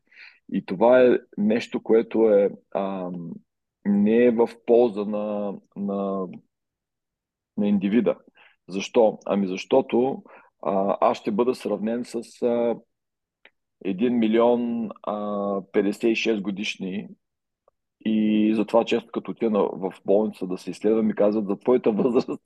И 0.52 0.66
това 0.66 1.02
е 1.02 1.18
нещо, 1.38 1.84
което 1.84 2.30
е 2.30 2.50
а, 2.72 3.12
не 3.86 4.26
е 4.26 4.32
в 4.32 4.50
полза 4.66 5.06
на, 5.06 5.54
на, 5.76 6.28
на 7.58 7.68
индивида. 7.68 8.18
Защо? 8.68 9.20
Ами 9.26 9.48
защото 9.48 10.24
а, 10.62 10.98
аз 11.02 11.18
ще 11.18 11.32
бъда 11.32 11.56
сравнен 11.56 12.06
с 12.06 12.16
а, 12.16 12.76
1 13.86 14.10
милион 14.10 14.90
а, 15.04 15.14
56 15.62 16.42
годишни 16.42 17.08
и 18.06 18.52
затова 18.56 18.86
често 18.86 19.12
като 19.12 19.32
отида 19.32 19.70
в 19.74 19.94
болница 20.06 20.48
да 20.48 20.58
се 20.58 20.72
изследвам 20.72 21.08
ми 21.08 21.16
казват 21.16 21.48
за 21.48 21.60
твоята 21.60 21.92
възраст 21.92 22.42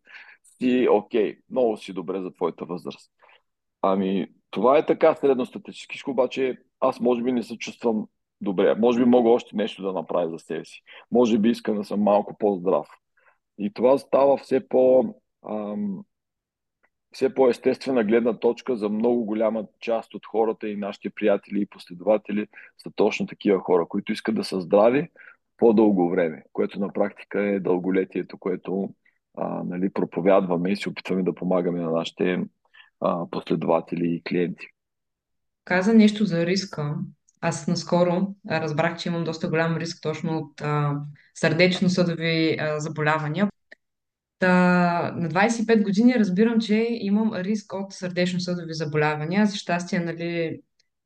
си 0.62 0.88
окей, 0.92 1.36
okay, 1.36 1.40
много 1.50 1.78
си 1.78 1.94
добре 1.94 2.22
за 2.22 2.32
твоята 2.34 2.66
възраст. 2.66 3.12
Ами, 3.82 4.28
това 4.50 4.78
е 4.78 4.86
така 4.86 5.16
средностатистически, 5.16 6.10
обаче 6.10 6.58
аз 6.80 7.00
може 7.00 7.24
би 7.24 7.32
не 7.32 7.44
се 7.44 7.58
чувствам 7.58 8.08
добре. 8.42 8.76
Може 8.76 9.00
би 9.00 9.06
мога 9.06 9.30
още 9.30 9.56
нещо 9.56 9.82
да 9.82 9.94
направя 9.94 10.30
за 10.30 10.40
себе 10.40 10.66
си. 10.66 10.82
Може 11.12 11.38
би 11.38 11.50
искам 11.50 11.78
да 11.78 11.84
съм 11.84 12.02
малко 12.02 12.38
по-здрав. 12.38 12.88
И 13.58 13.74
това 13.74 13.98
става 13.98 14.38
все 14.38 14.68
по... 14.68 15.16
Ам, 15.50 16.04
все 17.12 17.34
по-естествена 17.34 18.04
гледна 18.04 18.40
точка 18.40 18.76
за 18.76 18.90
много 18.90 19.26
голяма 19.26 19.66
част 19.80 20.14
от 20.14 20.26
хората 20.26 20.70
и 20.70 20.76
нашите 20.76 21.10
приятели 21.10 21.62
и 21.62 21.66
последователи 21.66 22.48
са 22.78 22.92
точно 22.96 23.28
такива 23.28 23.60
хора, 23.60 23.86
които 23.86 24.12
искат 24.12 24.36
да 24.36 24.44
са 24.44 24.62
здрави 24.62 25.10
по-дълго 25.58 26.10
време, 26.10 26.44
което 26.54 26.80
на 26.80 26.94
практика 26.94 27.42
е 27.42 27.60
дълголетието, 27.60 28.38
което 28.38 28.90
а, 29.38 29.64
нали, 29.64 29.90
проповядваме 29.94 30.72
и 30.72 30.76
се 30.76 30.90
опитваме 30.90 31.24
да 31.24 31.36
помагаме 31.36 31.80
на 31.80 31.92
нашите 31.92 32.44
а, 33.02 33.30
последователи 33.32 34.06
и 34.06 34.24
клиенти. 34.24 34.66
Каза 35.66 35.94
нещо 35.94 36.26
за 36.26 36.46
риска. 36.46 36.96
Аз 37.42 37.68
наскоро 37.68 38.36
разбрах, 38.50 38.98
че 38.98 39.10
имам 39.10 39.24
доста 39.24 39.50
голям 39.50 39.78
риск 39.78 40.02
точно 40.02 40.38
от 40.38 40.62
сърдечно-съдови 41.36 42.58
заболявания. 42.78 43.50
Та, 44.40 45.14
на 45.16 45.30
25 45.30 45.84
години 45.84 46.16
разбирам, 46.16 46.60
че 46.60 46.88
имам 46.90 47.34
риск 47.36 47.74
от 47.74 47.94
сърдечно-съдови 47.94 48.74
заболявания. 48.74 49.46
За 49.46 49.56
щастие, 49.56 50.00
нали, 50.00 50.62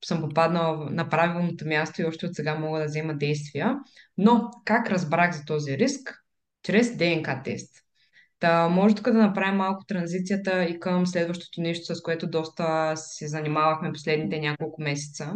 съм 0.05 0.21
попаднала 0.21 0.89
на 0.89 1.09
правилното 1.09 1.67
място 1.67 2.01
и 2.01 2.05
още 2.05 2.25
от 2.25 2.35
сега 2.35 2.55
мога 2.55 2.79
да 2.79 2.85
взема 2.85 3.13
действия. 3.15 3.79
Но 4.17 4.51
как 4.65 4.89
разбрах 4.89 5.37
за 5.37 5.45
този 5.45 5.77
риск? 5.77 6.23
Чрез 6.63 6.97
ДНК 6.97 7.41
тест. 7.43 7.75
Та, 8.39 8.69
може 8.69 8.95
тук 8.95 9.05
да 9.05 9.17
направим 9.17 9.57
малко 9.57 9.85
транзицията 9.85 10.63
и 10.63 10.79
към 10.79 11.07
следващото 11.07 11.61
нещо, 11.61 11.95
с 11.95 12.01
което 12.01 12.29
доста 12.29 12.93
се 12.95 13.27
занимавахме 13.27 13.91
последните 13.91 14.39
няколко 14.39 14.81
месеца. 14.81 15.33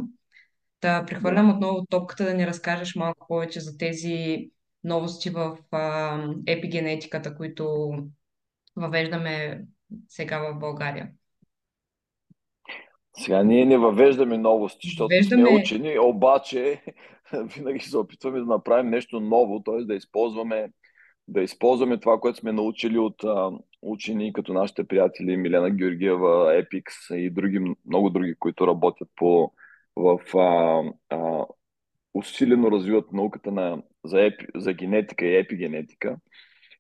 Та, 0.80 1.06
прехвърлям 1.06 1.50
отново 1.50 1.86
топката 1.90 2.24
да 2.24 2.34
ни 2.34 2.48
разкажеш 2.48 2.96
малко 2.96 3.28
повече 3.28 3.60
за 3.60 3.78
тези 3.78 4.38
новости 4.84 5.30
в 5.30 5.58
а, 5.72 6.20
епигенетиката, 6.48 7.36
които 7.36 7.94
въвеждаме 8.76 9.62
сега 10.10 10.40
в 10.40 10.60
България. 10.60 11.10
Сега 13.18 13.44
ние 13.44 13.66
не 13.66 13.78
въвеждаме 13.78 14.38
новости, 14.38 14.88
защото 14.88 15.04
въвеждаме... 15.04 15.50
сме 15.50 15.60
учени, 15.60 16.00
обаче 16.00 16.82
винаги 17.56 17.80
се 17.80 17.98
опитваме 17.98 18.40
да 18.40 18.46
направим 18.46 18.90
нещо 18.90 19.20
ново, 19.20 19.64
т.е. 19.64 19.84
да 19.84 19.96
използваме 19.96 20.70
да 21.28 21.42
използваме 21.42 22.00
това, 22.00 22.20
което 22.20 22.40
сме 22.40 22.52
научили 22.52 22.98
от 22.98 23.24
а, 23.24 23.52
учени, 23.82 24.34
като 24.34 24.54
нашите 24.54 24.84
приятели 24.84 25.38
Милена 25.38 25.70
Георгиева, 25.70 26.56
Епикс 26.58 26.94
и 27.12 27.30
други, 27.30 27.76
много 27.86 28.10
други, 28.10 28.36
които 28.40 28.68
работят 28.68 29.10
по, 29.16 29.52
в 29.96 30.20
а, 30.38 30.84
а, 31.10 31.46
усилено 32.14 32.72
развиват 32.72 33.12
науката 33.12 33.52
на, 33.52 33.82
за, 34.04 34.26
епи, 34.26 34.46
за 34.56 34.74
генетика 34.74 35.26
и 35.26 35.36
епигенетика. 35.36 36.18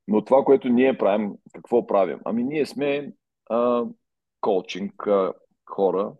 Но 0.08 0.26
това, 0.26 0.44
което 0.44 0.70
ние 0.70 0.98
правим, 0.98 1.32
какво 1.54 1.88
правим? 1.88 2.20
Ами 2.26 2.44
ние 2.44 2.66
сме 2.66 3.12
а, 3.50 3.84
коучинг 4.42 5.08
а, 5.08 5.34
хора, 5.66 6.14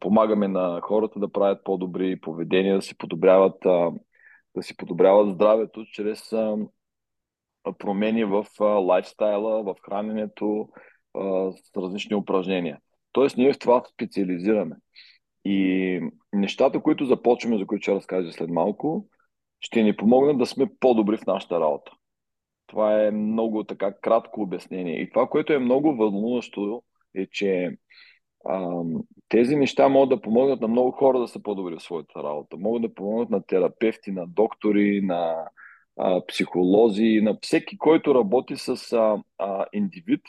помагаме 0.00 0.48
на 0.48 0.80
хората 0.80 1.18
да 1.18 1.32
правят 1.32 1.64
по-добри 1.64 2.20
поведения, 2.20 2.76
да 2.76 2.82
си 2.82 2.98
подобряват, 2.98 3.58
да 4.54 4.62
си 4.62 4.76
подобряват 4.76 5.34
здравето 5.34 5.84
чрез 5.84 6.30
промени 7.78 8.24
в 8.24 8.46
лайфстайла, 8.60 9.62
в 9.62 9.74
храненето, 9.82 10.68
с 11.50 11.76
различни 11.76 12.16
упражнения. 12.16 12.78
Тоест 13.12 13.36
ние 13.36 13.52
в 13.52 13.58
това 13.58 13.82
специализираме. 13.94 14.76
И 15.44 16.00
нещата, 16.32 16.82
които 16.82 17.04
започваме, 17.04 17.58
за 17.58 17.66
които 17.66 17.82
ще 17.82 17.94
разкажа 17.94 18.32
след 18.32 18.50
малко, 18.50 19.08
ще 19.60 19.82
ни 19.82 19.96
помогнат 19.96 20.38
да 20.38 20.46
сме 20.46 20.66
по-добри 20.80 21.16
в 21.16 21.26
нашата 21.26 21.60
работа. 21.60 21.92
Това 22.66 23.04
е 23.04 23.10
много 23.10 23.64
така 23.64 23.92
кратко 24.00 24.40
обяснение. 24.40 25.00
И 25.00 25.10
това, 25.10 25.26
което 25.26 25.52
е 25.52 25.58
много 25.58 25.96
вълнуващо, 25.96 26.82
е, 27.14 27.26
че 27.26 27.76
тези 29.28 29.56
неща 29.56 29.88
могат 29.88 30.08
да 30.08 30.20
помогнат 30.22 30.60
на 30.60 30.68
много 30.68 30.90
хора 30.90 31.18
да 31.18 31.28
са 31.28 31.42
по-добри 31.42 31.76
в 31.76 31.82
своята 31.82 32.22
работа. 32.22 32.56
Могат 32.56 32.82
да 32.82 32.94
помогнат 32.94 33.30
на 33.30 33.42
терапевти, 33.42 34.10
на 34.10 34.26
доктори, 34.26 35.00
на 35.00 35.48
а, 35.96 36.26
психолози, 36.26 37.20
на 37.22 37.38
всеки, 37.42 37.78
който 37.78 38.14
работи 38.14 38.56
с 38.56 38.92
а, 38.92 39.22
а, 39.38 39.66
индивид, 39.72 40.22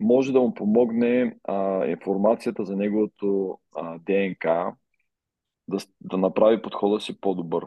може 0.00 0.32
да 0.32 0.40
му 0.40 0.54
помогне 0.54 1.36
а, 1.44 1.86
информацията 1.86 2.64
за 2.64 2.76
неговото 2.76 3.58
а, 3.76 3.98
ДНК 3.98 4.74
да, 5.68 5.78
да 6.00 6.16
направи 6.16 6.62
подхода 6.62 7.00
си 7.00 7.20
по-добър. 7.20 7.66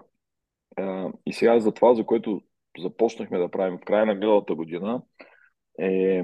А, 0.77 1.11
и 1.25 1.33
сега 1.33 1.59
за 1.59 1.71
това, 1.71 1.95
за 1.95 2.05
което 2.05 2.41
започнахме 2.79 3.37
да 3.37 3.51
правим 3.51 3.77
в 3.77 3.85
края 3.85 4.05
на 4.05 4.13
миналата 4.13 4.55
година, 4.55 5.01
е, 5.79 6.23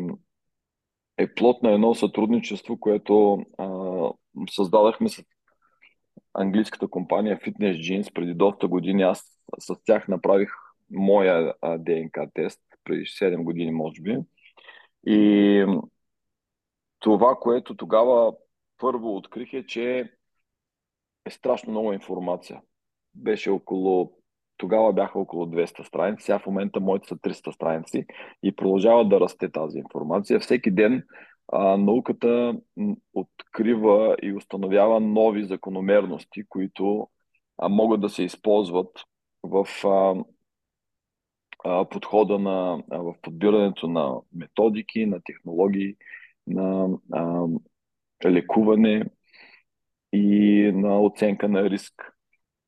е 1.22 1.34
плод 1.34 1.64
на 1.64 1.72
едно 1.72 1.96
сътрудничество, 1.96 2.80
което 2.80 3.46
а, 3.58 3.68
създадахме 4.50 5.10
с 5.10 5.24
английската 6.34 6.88
компания 6.88 7.40
Fitness 7.40 7.78
Jeans 7.78 8.14
преди 8.14 8.34
доста 8.34 8.68
години. 8.68 9.04
Аз 9.04 9.40
с 9.60 9.76
тях 9.86 10.08
направих 10.08 10.50
моя 10.92 11.54
ДНК 11.78 12.28
тест 12.34 12.62
преди 12.84 13.06
7 13.06 13.44
години, 13.44 13.72
може 13.72 14.02
би. 14.02 14.18
И 15.06 15.66
това, 17.00 17.36
което 17.36 17.76
тогава 17.76 18.34
първо 18.78 19.16
открих 19.16 19.54
е, 19.54 19.66
че 19.66 20.12
е 21.26 21.32
страшно 21.32 21.72
много 21.72 21.94
информация. 21.94 22.62
Беше 23.16 23.50
около 23.50 24.21
тогава 24.62 24.94
бяха 24.94 25.20
около 25.20 25.46
200 25.46 25.84
страници, 25.84 26.26
сега 26.26 26.40
в 26.40 26.46
момента 26.46 26.80
моите 26.80 27.08
са 27.08 27.16
300 27.16 27.52
страници 27.52 28.06
и 28.44 28.56
продължава 28.56 29.08
да 29.08 29.20
расте 29.20 29.52
тази 29.52 29.80
информация. 29.80 30.40
Всеки 30.40 30.72
ден 30.72 31.04
а, 31.52 31.78
науката 31.78 32.56
открива 33.14 34.16
и 34.22 34.34
установява 34.34 35.00
нови 35.00 35.44
закономерности, 35.44 36.44
които 36.50 37.08
а, 37.58 37.70
могат 37.70 38.02
да 38.02 38.10
се 38.10 38.24
използват 38.24 39.04
в 39.44 39.68
а, 39.84 40.24
а, 41.64 41.86
подхода 41.90 42.40
на, 42.40 42.84
а, 42.92 42.98
в 42.98 43.16
подбирането 43.22 43.88
на 43.88 44.16
методики, 44.36 45.06
на 45.06 45.22
технологии, 45.24 45.96
на 46.48 46.90
а, 47.14 47.48
лекуване 48.26 49.06
и 50.14 50.72
на 50.76 51.02
оценка 51.02 51.50
на 51.50 51.70
риск. 51.70 52.14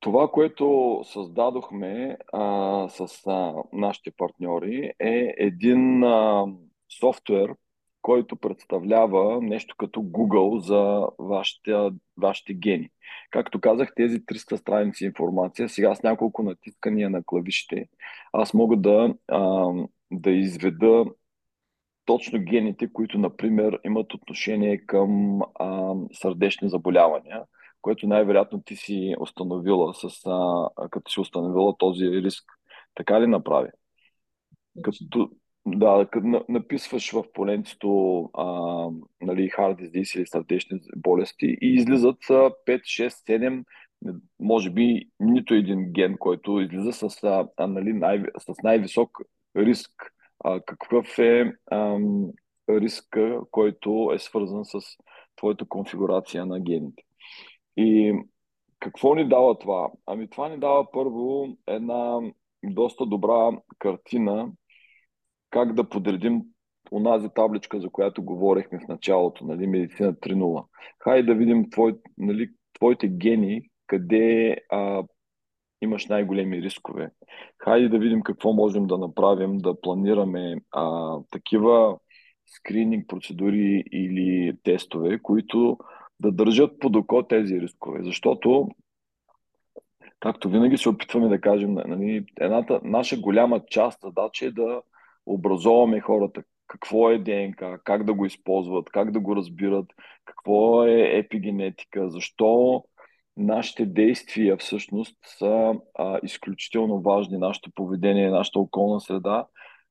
Това, 0.03 0.27
което 0.27 1.00
създадохме 1.03 2.17
а, 2.33 2.89
с 2.89 3.27
а, 3.27 3.53
нашите 3.74 4.12
партньори 4.12 4.91
е 5.00 5.33
един 5.38 6.03
а, 6.03 6.45
софтуер, 7.00 7.55
който 8.01 8.36
представлява 8.36 9.41
нещо 9.41 9.75
като 9.77 10.00
Google 10.00 10.60
за 10.60 11.07
вашите, 11.19 11.72
вашите 12.17 12.53
гени. 12.53 12.89
Както 13.31 13.62
казах, 13.62 13.93
тези 13.95 14.19
300 14.19 14.55
страници 14.55 15.05
информация, 15.05 15.69
сега 15.69 15.95
с 15.95 16.03
няколко 16.03 16.43
натискания 16.43 17.10
на 17.10 17.24
клавишите, 17.24 17.88
аз 18.33 18.53
мога 18.53 18.77
да, 18.77 19.15
а, 19.27 19.72
да 20.12 20.31
изведа 20.31 21.05
точно 22.05 22.39
гените, 22.39 22.93
които, 22.93 23.17
например, 23.17 23.79
имат 23.86 24.13
отношение 24.13 24.77
към 24.77 25.41
а, 25.60 25.93
сърдечни 26.13 26.69
заболявания, 26.69 27.43
което 27.84 28.08
най-вероятно 28.08 28.62
ти 28.63 28.75
си 28.75 29.16
установила, 29.20 29.94
с, 29.94 30.08
а, 30.25 30.90
като 30.90 31.12
си 31.12 31.20
установила 31.20 31.78
този 31.78 32.06
риск. 32.06 32.44
Така 32.96 33.22
ли 33.22 33.28
направи? 33.28 33.70
Като, 34.84 35.30
да, 35.66 36.08
като 36.12 36.46
написваш 36.50 37.12
в 37.12 37.24
поленцето 37.34 38.22
а, 38.34 38.46
нали, 39.22 39.50
hard 39.50 39.82
disease 39.82 40.18
или 40.18 40.28
сърдечни 40.28 40.80
болести 40.96 41.58
и 41.62 41.74
излизат 41.74 42.18
5, 42.20 42.56
6, 42.68 43.10
7, 43.40 43.63
може 44.40 44.70
би 44.70 45.10
нито 45.20 45.54
един 45.54 45.92
ген, 45.92 46.18
който 46.18 46.62
излиза 46.62 46.94
с, 46.94 47.24
а, 47.24 47.68
нали, 47.68 47.94
най- 47.94 48.24
с 48.40 48.63
най-висок 48.63 49.18
риск. 49.58 49.92
А, 50.44 50.60
какъв 50.60 51.20
е 51.20 51.54
а, 51.72 51.98
риска, 52.70 53.40
който 53.52 54.12
е 54.13 54.20
свързан 54.20 54.66
с 54.66 54.80
твоята 55.36 55.66
конфигурация 55.66 56.46
на 56.46 56.60
гените? 56.60 57.04
И 57.77 58.13
какво 58.80 59.15
ни 59.15 59.30
дава 59.30 59.60
това? 59.60 59.92
Ами 60.06 60.30
това 60.30 60.50
ни 60.50 60.58
дава 60.58 60.92
първо 60.92 61.48
една 61.68 62.20
доста 62.63 63.06
добра 63.06 63.51
картина 63.80 64.51
как 65.50 65.74
да 65.74 65.89
подредим 65.89 66.42
онази 66.92 67.30
табличка, 67.36 67.80
за 67.80 67.89
която 67.89 68.24
говорихме 68.24 68.80
в 68.80 68.88
началото, 68.88 69.46
нали, 69.46 69.68
медицина 69.68 70.13
3.0. 70.13 70.65
Хай 71.00 71.24
да 71.24 71.36
видим 71.36 71.70
твой, 71.70 71.96
нали, 72.18 72.50
твоите 72.74 73.08
гени, 73.08 73.62
къде 73.88 74.58
а, 74.70 75.03
имаш 75.82 76.06
най-големи 76.06 76.62
рискове. 76.62 77.12
Хайде 77.58 77.89
да 77.89 78.00
видим 78.00 78.22
какво 78.22 78.53
можем 78.53 78.88
да 78.88 78.98
направим, 78.98 79.58
да 79.58 79.82
планираме 79.82 80.56
а, 80.72 81.18
такива 81.32 81.98
скрининг 82.46 83.08
процедури 83.08 83.84
или 83.92 84.58
тестове, 84.63 85.20
които 85.20 85.77
да 86.24 86.32
държат 86.32 86.80
под 86.80 86.96
око 86.96 87.24
тези 87.24 87.62
рискове. 87.62 88.03
Защото, 88.03 88.68
както 90.20 90.50
винаги 90.50 90.77
се 90.77 90.89
опитваме 90.89 91.27
да 91.27 91.42
кажем, 91.42 91.74
нали, 91.74 92.25
едната 92.39 92.80
наша 92.84 93.18
голяма 93.18 93.65
част 93.65 94.01
задача 94.01 94.46
е 94.46 94.51
да 94.51 94.82
образоваме 95.25 96.00
хората 96.00 96.44
какво 96.68 97.10
е 97.10 97.18
ДНК, 97.18 97.80
как 97.84 98.03
да 98.03 98.13
го 98.13 98.25
използват, 98.25 98.89
как 98.89 99.12
да 99.12 99.20
го 99.20 99.36
разбират, 99.36 99.86
какво 100.25 100.86
е 100.86 101.18
епигенетика, 101.18 102.10
защо 102.10 102.84
нашите 103.38 103.86
действия 103.86 104.58
всъщност 104.58 105.18
са 105.25 105.74
а, 105.96 106.20
изключително 106.24 107.01
важни, 107.01 107.38
нашето 107.38 107.72
поведение, 107.75 108.29
нашата 108.29 108.59
околна 108.59 109.01
среда, 109.01 109.46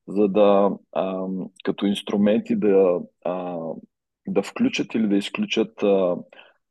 за 0.07 0.27
да 0.27 0.71
а, 0.91 1.27
като 1.63 1.85
инструменти 1.85 2.55
да, 2.55 2.99
а, 3.25 3.57
да 4.27 4.43
включат 4.43 4.95
или 4.95 5.07
да 5.07 5.15
изключат 5.15 5.83
а, 5.83 6.15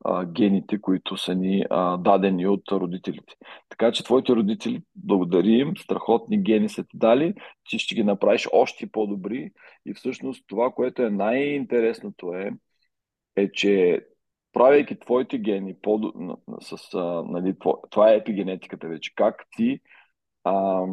а, 0.04 0.24
гените, 0.24 0.80
които 0.80 1.16
са 1.16 1.34
ни 1.34 1.64
а, 1.70 1.96
дадени 1.96 2.46
от 2.46 2.72
родителите. 2.72 3.34
Така 3.68 3.92
че 3.92 4.04
твоите 4.04 4.32
родители, 4.32 4.82
благодарим, 4.96 5.68
им, 5.68 5.76
страхотни 5.76 6.42
гени 6.42 6.68
са 6.68 6.84
ти 6.84 6.98
дали, 6.98 7.34
ти 7.68 7.78
ще 7.78 7.94
ги 7.94 8.04
направиш 8.04 8.48
още 8.52 8.86
по-добри 8.86 9.50
и 9.86 9.94
всъщност 9.94 10.44
това, 10.46 10.70
което 10.70 11.02
е 11.02 11.10
най-интересното 11.10 12.34
е, 12.34 12.50
е, 13.36 13.52
че 13.52 14.00
правейки 14.52 14.98
твоите 14.98 15.38
гени 15.38 15.74
по, 15.82 16.12
с, 16.60 16.94
а, 16.94 17.22
нали, 17.22 17.54
това 17.90 18.12
е 18.12 18.16
епигенетиката 18.16 18.88
вече, 18.88 19.14
как 19.14 19.46
ти 19.56 19.80
а, 20.44 20.86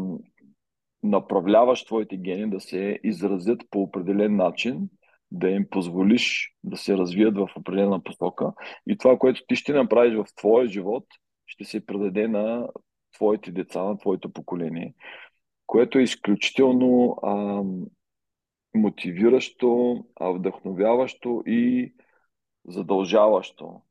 направляваш 1.03 1.85
твоите 1.85 2.17
гени 2.17 2.49
да 2.49 2.59
се 2.59 2.99
изразят 3.03 3.63
по 3.71 3.81
определен 3.81 4.35
начин, 4.35 4.89
да 5.31 5.49
им 5.49 5.67
позволиш 5.69 6.55
да 6.63 6.77
се 6.77 6.97
развият 6.97 7.37
в 7.37 7.49
определена 7.55 8.03
посока 8.03 8.53
и 8.87 8.97
това, 8.97 9.17
което 9.17 9.41
ти 9.47 9.55
ще 9.55 9.73
направиш 9.73 10.15
в 10.15 10.35
твоя 10.35 10.67
живот, 10.67 11.05
ще 11.45 11.63
се 11.65 11.85
предаде 11.85 12.27
на 12.27 12.67
твоите 13.13 13.51
деца, 13.51 13.83
на 13.83 13.97
твоето 13.97 14.33
поколение, 14.33 14.93
което 15.67 15.99
е 15.99 16.03
изключително 16.03 17.17
а, 17.23 17.63
мотивиращо, 18.75 20.03
а, 20.19 20.29
вдъхновяващо 20.29 21.43
и 21.45 21.93
задължаващо 22.67 23.81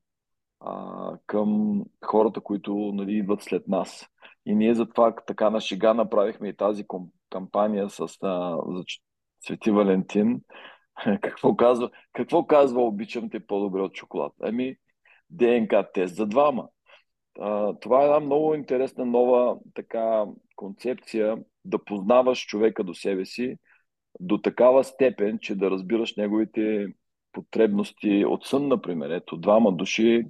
а, 0.60 1.18
към 1.26 1.82
хората, 2.04 2.40
които 2.40 2.74
нали, 2.74 3.12
идват 3.12 3.42
след 3.42 3.68
нас. 3.68 4.06
И 4.46 4.54
ние 4.54 4.74
затова 4.74 5.14
така 5.14 5.50
на 5.50 5.60
шега 5.60 5.94
направихме 5.94 6.48
и 6.48 6.56
тази 6.56 6.84
кампания 7.30 7.90
с, 7.90 8.00
а, 8.00 8.56
за 8.68 8.84
Свети 9.40 9.70
Валентин. 9.70 10.40
какво 11.20 11.56
казва, 11.56 11.90
какво 12.12 12.46
казва 12.46 12.82
обичам 12.82 13.30
те 13.30 13.40
по-добре 13.40 13.80
от 13.80 13.96
шоколад? 13.96 14.32
Ами, 14.42 14.76
ДНК 15.30 15.92
тест 15.94 16.16
за 16.16 16.26
двама. 16.26 16.68
А, 17.40 17.74
това 17.74 18.02
е 18.02 18.04
една 18.04 18.20
много 18.20 18.54
интересна 18.54 19.04
нова 19.04 19.58
така 19.74 20.24
концепция 20.56 21.36
да 21.64 21.84
познаваш 21.84 22.46
човека 22.46 22.84
до 22.84 22.94
себе 22.94 23.24
си 23.24 23.56
до 24.20 24.38
такава 24.38 24.84
степен, 24.84 25.38
че 25.38 25.56
да 25.56 25.70
разбираш 25.70 26.16
неговите 26.16 26.86
потребности 27.32 28.24
от 28.24 28.46
сън, 28.46 28.68
например. 28.68 29.10
Ето, 29.10 29.36
двама 29.36 29.72
души 29.72 30.24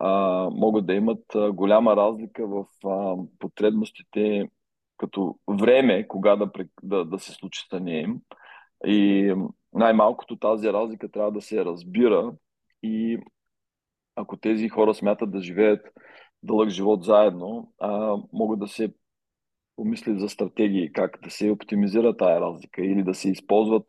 а, 0.00 0.10
могат 0.52 0.86
да 0.86 0.94
имат 0.94 1.34
а, 1.34 1.52
голяма 1.52 1.96
разлика 1.96 2.46
в 2.46 2.64
а, 2.86 3.16
потребностите 3.38 4.48
като 4.96 5.38
време, 5.48 6.08
кога 6.08 6.36
да, 6.36 6.50
да, 6.82 7.04
да 7.04 7.18
се 7.18 7.32
случи 7.32 7.66
съня 7.70 7.92
им. 7.92 8.20
И 8.86 9.34
най-малкото 9.74 10.36
тази 10.36 10.68
разлика 10.68 11.10
трябва 11.10 11.32
да 11.32 11.40
се 11.40 11.64
разбира 11.64 12.32
и 12.82 13.18
ако 14.16 14.36
тези 14.36 14.68
хора 14.68 14.94
смятат 14.94 15.30
да 15.30 15.40
живеят 15.40 15.86
дълъг 16.42 16.68
живот 16.68 17.04
заедно, 17.04 17.72
а, 17.80 18.16
могат 18.32 18.58
да 18.58 18.68
се 18.68 18.94
помислят 19.76 20.20
за 20.20 20.28
стратегии, 20.28 20.92
как 20.92 21.18
да 21.22 21.30
се 21.30 21.50
оптимизира 21.50 22.16
тая 22.16 22.40
разлика 22.40 22.84
или 22.84 23.02
да 23.02 23.14
се 23.14 23.30
използват 23.30 23.86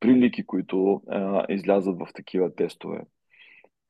прилики, 0.00 0.46
които 0.46 1.02
а, 1.08 1.44
излязат 1.48 1.98
в 1.98 2.08
такива 2.14 2.54
тестове. 2.54 3.00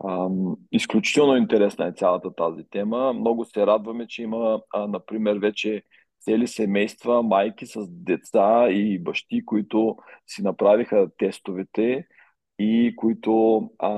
А, 0.05 0.29
изключително 0.72 1.37
интересна 1.37 1.87
е 1.87 1.92
цялата 1.92 2.35
тази 2.35 2.64
тема. 2.70 3.12
Много 3.12 3.44
се 3.44 3.66
радваме, 3.66 4.07
че 4.07 4.22
има, 4.22 4.62
а, 4.74 4.87
например, 4.87 5.37
вече 5.37 5.83
цели 6.20 6.46
семейства, 6.46 7.22
майки 7.22 7.66
с 7.66 7.87
деца 7.88 8.70
и 8.70 8.98
бащи, 8.98 9.44
които 9.44 9.96
си 10.26 10.42
направиха 10.42 11.09
тестовете 11.18 12.07
и 12.59 12.94
които 12.96 13.59
а, 13.78 13.88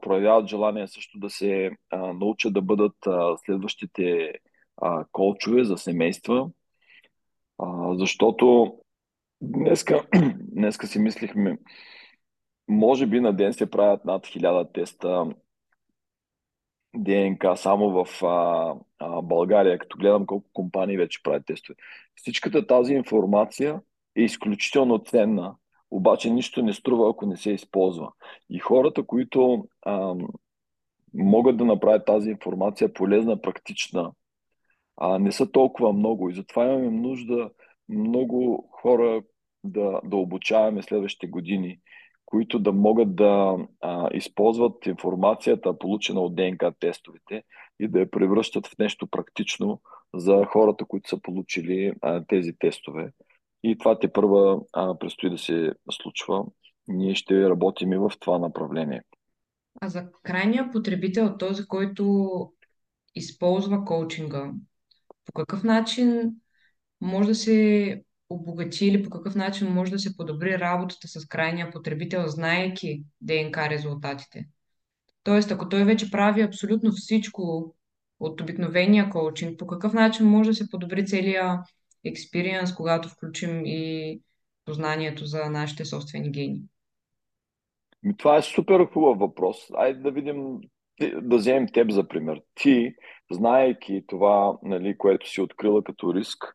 проявяват 0.00 0.48
желание 0.48 0.88
също 0.88 1.18
да 1.18 1.30
се 1.30 1.70
а, 1.90 2.12
научат 2.12 2.52
да 2.52 2.62
бъдат 2.62 3.06
а, 3.06 3.36
следващите 3.36 4.32
а, 4.76 5.04
колчове 5.12 5.64
за 5.64 5.78
семейства. 5.78 6.50
А, 7.58 7.94
защото 7.96 8.76
днеска, 9.40 10.06
днеска 10.38 10.86
си 10.86 10.98
мислихме, 10.98 11.58
може 12.68 13.06
би 13.06 13.20
на 13.20 13.32
ден 13.32 13.52
се 13.52 13.70
правят 13.70 14.04
над 14.04 14.26
хиляда 14.26 14.72
теста 14.72 15.26
ДНК 16.94 17.56
само 17.56 18.04
в 18.04 18.24
а, 18.24 18.74
а, 18.98 19.22
България, 19.22 19.78
като 19.78 19.98
гледам 19.98 20.26
колко 20.26 20.50
компании 20.52 20.96
вече 20.96 21.22
правят 21.22 21.46
тестове. 21.46 21.76
Всичката 22.16 22.66
тази 22.66 22.94
информация 22.94 23.80
е 24.16 24.22
изключително 24.22 24.98
ценна, 24.98 25.54
обаче 25.90 26.30
нищо 26.30 26.62
не 26.62 26.72
струва, 26.72 27.10
ако 27.10 27.26
не 27.26 27.36
се 27.36 27.50
използва. 27.50 28.12
И 28.50 28.58
хората, 28.58 29.02
които 29.02 29.68
а, 29.82 30.14
могат 31.14 31.56
да 31.56 31.64
направят 31.64 32.06
тази 32.06 32.30
информация 32.30 32.92
полезна, 32.92 33.40
практична, 33.40 34.12
а, 34.96 35.18
не 35.18 35.32
са 35.32 35.52
толкова 35.52 35.92
много. 35.92 36.30
И 36.30 36.34
затова 36.34 36.64
имаме 36.64 36.90
нужда 36.90 37.50
много 37.88 38.68
хора 38.72 39.22
да, 39.64 40.00
да 40.04 40.16
обучаваме 40.16 40.82
следващите 40.82 41.26
години 41.26 41.78
които 42.26 42.58
да 42.58 42.72
могат 42.72 43.16
да 43.16 43.56
а, 43.80 44.08
използват 44.14 44.86
информацията, 44.86 45.78
получена 45.78 46.20
от 46.20 46.34
ДНК 46.34 46.72
тестовете 46.80 47.42
и 47.80 47.88
да 47.88 48.00
я 48.00 48.10
превръщат 48.10 48.66
в 48.66 48.78
нещо 48.78 49.06
практично 49.06 49.80
за 50.14 50.44
хората, 50.44 50.84
които 50.84 51.08
са 51.08 51.22
получили 51.22 51.92
а, 52.02 52.24
тези 52.28 52.52
тестове. 52.58 53.12
И 53.62 53.78
това 53.78 53.98
те 53.98 54.12
първа 54.12 54.60
а, 54.72 54.98
предстои 54.98 55.30
да 55.30 55.38
се 55.38 55.72
случва. 55.90 56.44
Ние 56.88 57.14
ще 57.14 57.48
работим 57.48 57.92
и 57.92 57.98
в 57.98 58.12
това 58.20 58.38
направление. 58.38 59.02
А 59.80 59.88
за 59.88 60.10
крайния 60.22 60.70
потребител, 60.72 61.36
този, 61.36 61.66
който 61.66 62.52
използва 63.14 63.84
коучинга, 63.84 64.52
по 65.24 65.32
какъв 65.32 65.64
начин 65.64 66.36
може 67.00 67.28
да 67.28 67.34
се 67.34 68.02
обогати 68.28 68.86
или 68.86 69.02
по 69.02 69.10
какъв 69.10 69.34
начин 69.34 69.68
може 69.68 69.90
да 69.90 69.98
се 69.98 70.16
подобри 70.16 70.58
работата 70.58 71.08
с 71.08 71.26
крайния 71.26 71.70
потребител, 71.70 72.26
знаейки 72.26 73.04
ДНК 73.20 73.70
резултатите. 73.70 74.46
Тоест, 75.22 75.50
ако 75.50 75.68
той 75.68 75.84
вече 75.84 76.10
прави 76.10 76.42
абсолютно 76.42 76.90
всичко 76.90 77.74
от 78.20 78.40
обикновения 78.40 79.10
коучинг, 79.10 79.58
по 79.58 79.66
какъв 79.66 79.92
начин 79.92 80.26
може 80.26 80.50
да 80.50 80.54
се 80.54 80.70
подобри 80.70 81.06
целият 81.06 81.60
експириенс, 82.04 82.74
когато 82.74 83.08
включим 83.08 83.66
и 83.66 84.20
познанието 84.64 85.24
за 85.24 85.50
нашите 85.50 85.84
собствени 85.84 86.30
гени? 86.30 86.62
Това 88.18 88.36
е 88.36 88.42
супер 88.42 88.86
хубав 88.92 89.18
въпрос. 89.18 89.56
Айде 89.74 90.00
да 90.00 90.10
видим, 90.10 90.58
да 91.22 91.36
вземем 91.36 91.66
теб 91.74 91.90
за 91.90 92.08
пример. 92.08 92.42
Ти, 92.54 92.94
знаейки 93.30 94.04
това, 94.06 94.58
нали, 94.62 94.98
което 94.98 95.28
си 95.28 95.40
открила 95.40 95.84
като 95.84 96.14
риск 96.14 96.54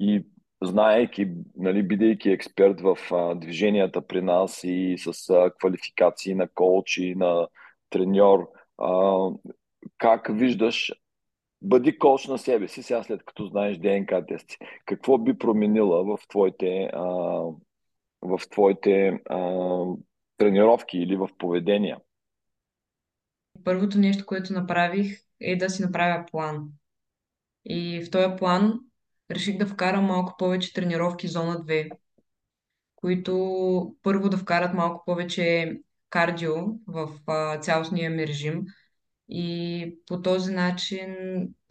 и 0.00 0.26
знаейки, 0.62 1.28
нали, 1.56 1.82
бидейки 1.82 2.30
експерт 2.30 2.80
в 2.80 2.98
а, 3.12 3.34
движенията 3.34 4.06
при 4.06 4.22
нас 4.22 4.60
и 4.64 4.96
с 4.98 5.30
а, 5.30 5.50
квалификации 5.58 6.34
на 6.34 6.48
коуч 6.48 6.96
и 6.96 7.14
на 7.14 7.48
треньор, 7.90 8.48
а, 8.78 9.18
как 9.98 10.28
виждаш, 10.30 10.92
бъди 11.62 11.98
коуч 11.98 12.26
на 12.26 12.38
себе 12.38 12.68
си, 12.68 12.82
сега 12.82 13.02
след 13.02 13.24
като 13.24 13.46
знаеш 13.46 13.78
ДНК 13.78 14.26
тести. 14.28 14.56
Какво 14.84 15.18
би 15.18 15.38
променила 15.38 16.04
в 16.04 16.28
твоите, 16.28 16.90
а, 16.92 17.04
в 18.22 18.40
твоите 18.50 19.20
а, 19.30 19.40
тренировки 20.36 20.98
или 20.98 21.16
в 21.16 21.28
поведения? 21.38 21.98
Първото 23.64 23.98
нещо, 23.98 24.26
което 24.26 24.52
направих 24.52 25.18
е 25.40 25.56
да 25.56 25.70
си 25.70 25.82
направя 25.82 26.24
план. 26.30 26.68
И 27.64 28.04
в 28.04 28.10
този 28.10 28.36
план 28.38 28.80
реших 29.30 29.58
да 29.58 29.66
вкарам 29.66 30.04
малко 30.04 30.34
повече 30.38 30.72
тренировки 30.72 31.28
зона 31.28 31.56
2, 31.56 31.90
които 32.96 33.96
първо 34.02 34.28
да 34.28 34.36
вкарат 34.36 34.74
малко 34.74 35.04
повече 35.04 35.76
кардио 36.10 36.54
в 36.86 37.10
а, 37.26 37.60
цялостния 37.60 38.10
ми 38.10 38.26
режим. 38.26 38.64
И 39.28 39.94
по 40.06 40.22
този 40.22 40.52
начин 40.52 41.16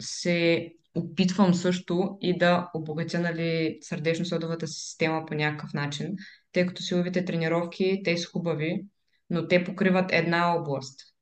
се 0.02 0.72
опитвам 0.96 1.54
също 1.54 2.18
и 2.22 2.38
да 2.38 2.70
обогатя 2.74 3.20
нали, 3.20 3.78
сърдечно-съдовата 3.82 4.68
система 4.68 5.26
по 5.26 5.34
някакъв 5.34 5.74
начин, 5.74 6.16
тъй 6.52 6.66
като 6.66 6.82
силовите 6.82 7.26
тренировки, 7.26 8.02
те 8.04 8.18
са 8.18 8.30
хубави, 8.30 8.86
но 9.30 9.48
те 9.48 9.64
покриват 9.64 10.10
една 10.14 10.56
област. 10.56 11.15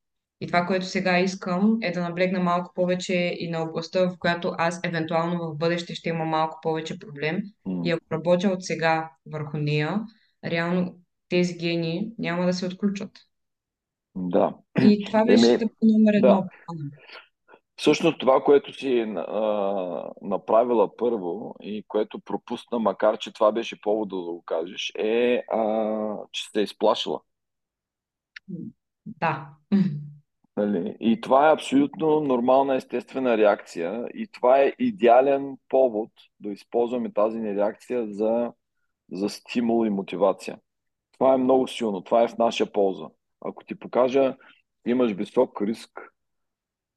И 0.44 0.48
това, 0.48 0.66
което 0.66 0.86
сега 0.86 1.20
искам, 1.20 1.78
е 1.82 1.92
да 1.92 2.02
наблегна 2.02 2.40
малко 2.40 2.72
повече 2.76 3.36
и 3.40 3.50
на 3.50 3.64
областта, 3.64 4.10
в 4.10 4.18
която 4.20 4.54
аз 4.58 4.80
евентуално 4.84 5.38
в 5.40 5.58
бъдеще 5.58 5.96
ще 5.96 6.10
има 6.10 6.26
малко 6.26 6.60
повече 6.62 7.00
проблем. 7.00 7.42
И 7.84 7.92
ако 7.92 8.06
работя 8.12 8.50
от 8.50 8.64
сега 8.64 9.12
върху 9.32 9.58
нея, 9.58 10.02
реално 10.46 10.96
тези 11.30 11.58
гени 11.58 12.12
няма 12.18 12.46
да 12.46 12.54
се 12.54 12.66
отключат. 12.66 13.12
Да. 14.16 14.56
И 14.82 15.06
това 15.06 15.26
беше 15.26 15.48
Еми, 15.48 15.56
стъпка 15.56 15.76
номер 15.82 16.14
едно. 16.14 16.28
да. 16.28 16.48
Всъщност 17.76 18.20
това, 18.20 18.44
което 18.44 18.74
си 18.74 19.00
а, 19.00 20.12
направила 20.22 20.98
първо 20.98 21.56
и 21.62 21.84
което 21.88 22.20
пропусна, 22.20 22.80
макар 22.80 23.18
че 23.18 23.34
това 23.34 23.52
беше 23.52 23.82
повод 23.82 24.10
да 24.10 24.16
го 24.16 24.44
кажеш, 24.46 24.92
е, 24.98 25.44
а, 25.52 26.16
че 26.32 26.46
сте 26.46 26.62
изплашила. 26.62 27.22
Да. 29.06 29.50
Нали? 30.58 30.98
И 31.00 31.22
това 31.22 31.50
е 31.50 31.54
абсолютно 31.54 32.20
нормална, 32.20 32.76
естествена 32.76 33.38
реакция. 33.38 34.08
И 34.14 34.28
това 34.28 34.62
е 34.62 34.74
идеален 34.80 35.58
повод 35.70 36.12
да 36.40 36.50
използваме 36.50 37.14
тази 37.14 37.40
реакция 37.40 38.08
за, 38.08 38.54
за 39.12 39.30
стимул 39.30 39.86
и 39.86 39.90
мотивация. 39.90 40.60
Това 41.14 41.34
е 41.34 41.38
много 41.38 41.68
силно. 41.68 42.02
Това 42.02 42.24
е 42.24 42.28
в 42.28 42.38
наша 42.38 42.72
полза. 42.72 43.06
Ако 43.42 43.66
ти 43.66 43.76
покажа, 43.76 44.36
имаш 44.86 45.12
висок 45.12 45.62
риск, 45.62 46.14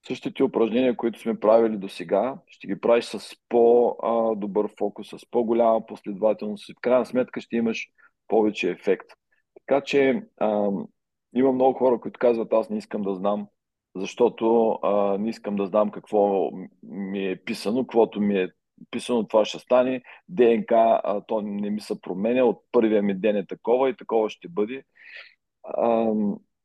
същите 0.06 0.42
упражнения, 0.42 0.96
които 0.96 1.20
сме 1.20 1.40
правили 1.40 1.76
до 1.76 1.88
сега, 1.88 2.38
ще 2.46 2.66
ги 2.66 2.80
правиш 2.80 3.04
с 3.04 3.36
по-добър 3.48 4.70
фокус, 4.78 5.08
с 5.08 5.30
по-голяма 5.30 5.86
последователност 5.86 6.68
и 6.68 6.72
в 6.72 6.80
крайна 6.80 7.06
сметка 7.06 7.40
ще 7.40 7.56
имаш 7.56 7.88
повече 8.28 8.70
ефект. 8.70 9.06
Така 9.54 9.80
че 9.80 10.22
ам, 10.40 10.86
има 11.38 11.52
много 11.52 11.78
хора, 11.78 12.00
които 12.00 12.18
казват, 12.18 12.52
аз 12.52 12.70
не 12.70 12.78
искам 12.78 13.02
да 13.02 13.14
знам, 13.14 13.46
защото 13.96 14.70
а, 14.82 15.18
не 15.18 15.28
искам 15.28 15.56
да 15.56 15.66
знам 15.66 15.90
какво 15.90 16.50
ми 16.82 17.26
е 17.28 17.44
писано, 17.44 17.82
каквото 17.82 18.20
ми 18.20 18.38
е 18.38 18.48
писано, 18.90 19.28
това 19.28 19.44
ще 19.44 19.58
стане. 19.58 20.02
ДНК, 20.28 21.00
а, 21.04 21.20
то 21.20 21.40
не 21.40 21.70
ми 21.70 21.80
се 21.80 22.00
променя, 22.00 22.44
от 22.44 22.62
първия 22.72 23.02
ми 23.02 23.14
ден 23.14 23.36
е 23.36 23.46
такова 23.46 23.90
и 23.90 23.96
такова 23.96 24.30
ще 24.30 24.48
бъде. 24.48 24.82
А, 25.64 26.12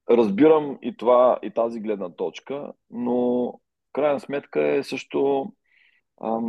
разбирам 0.10 0.80
и 0.82 0.98
това, 0.98 1.40
и 1.44 1.52
тази 1.52 1.80
гледна 1.80 2.10
точка, 2.10 2.74
но 2.90 3.48
в 3.52 3.94
крайна 3.94 4.20
сметка 4.20 4.68
е 4.68 4.84
също 4.84 5.52
а, 6.22 6.40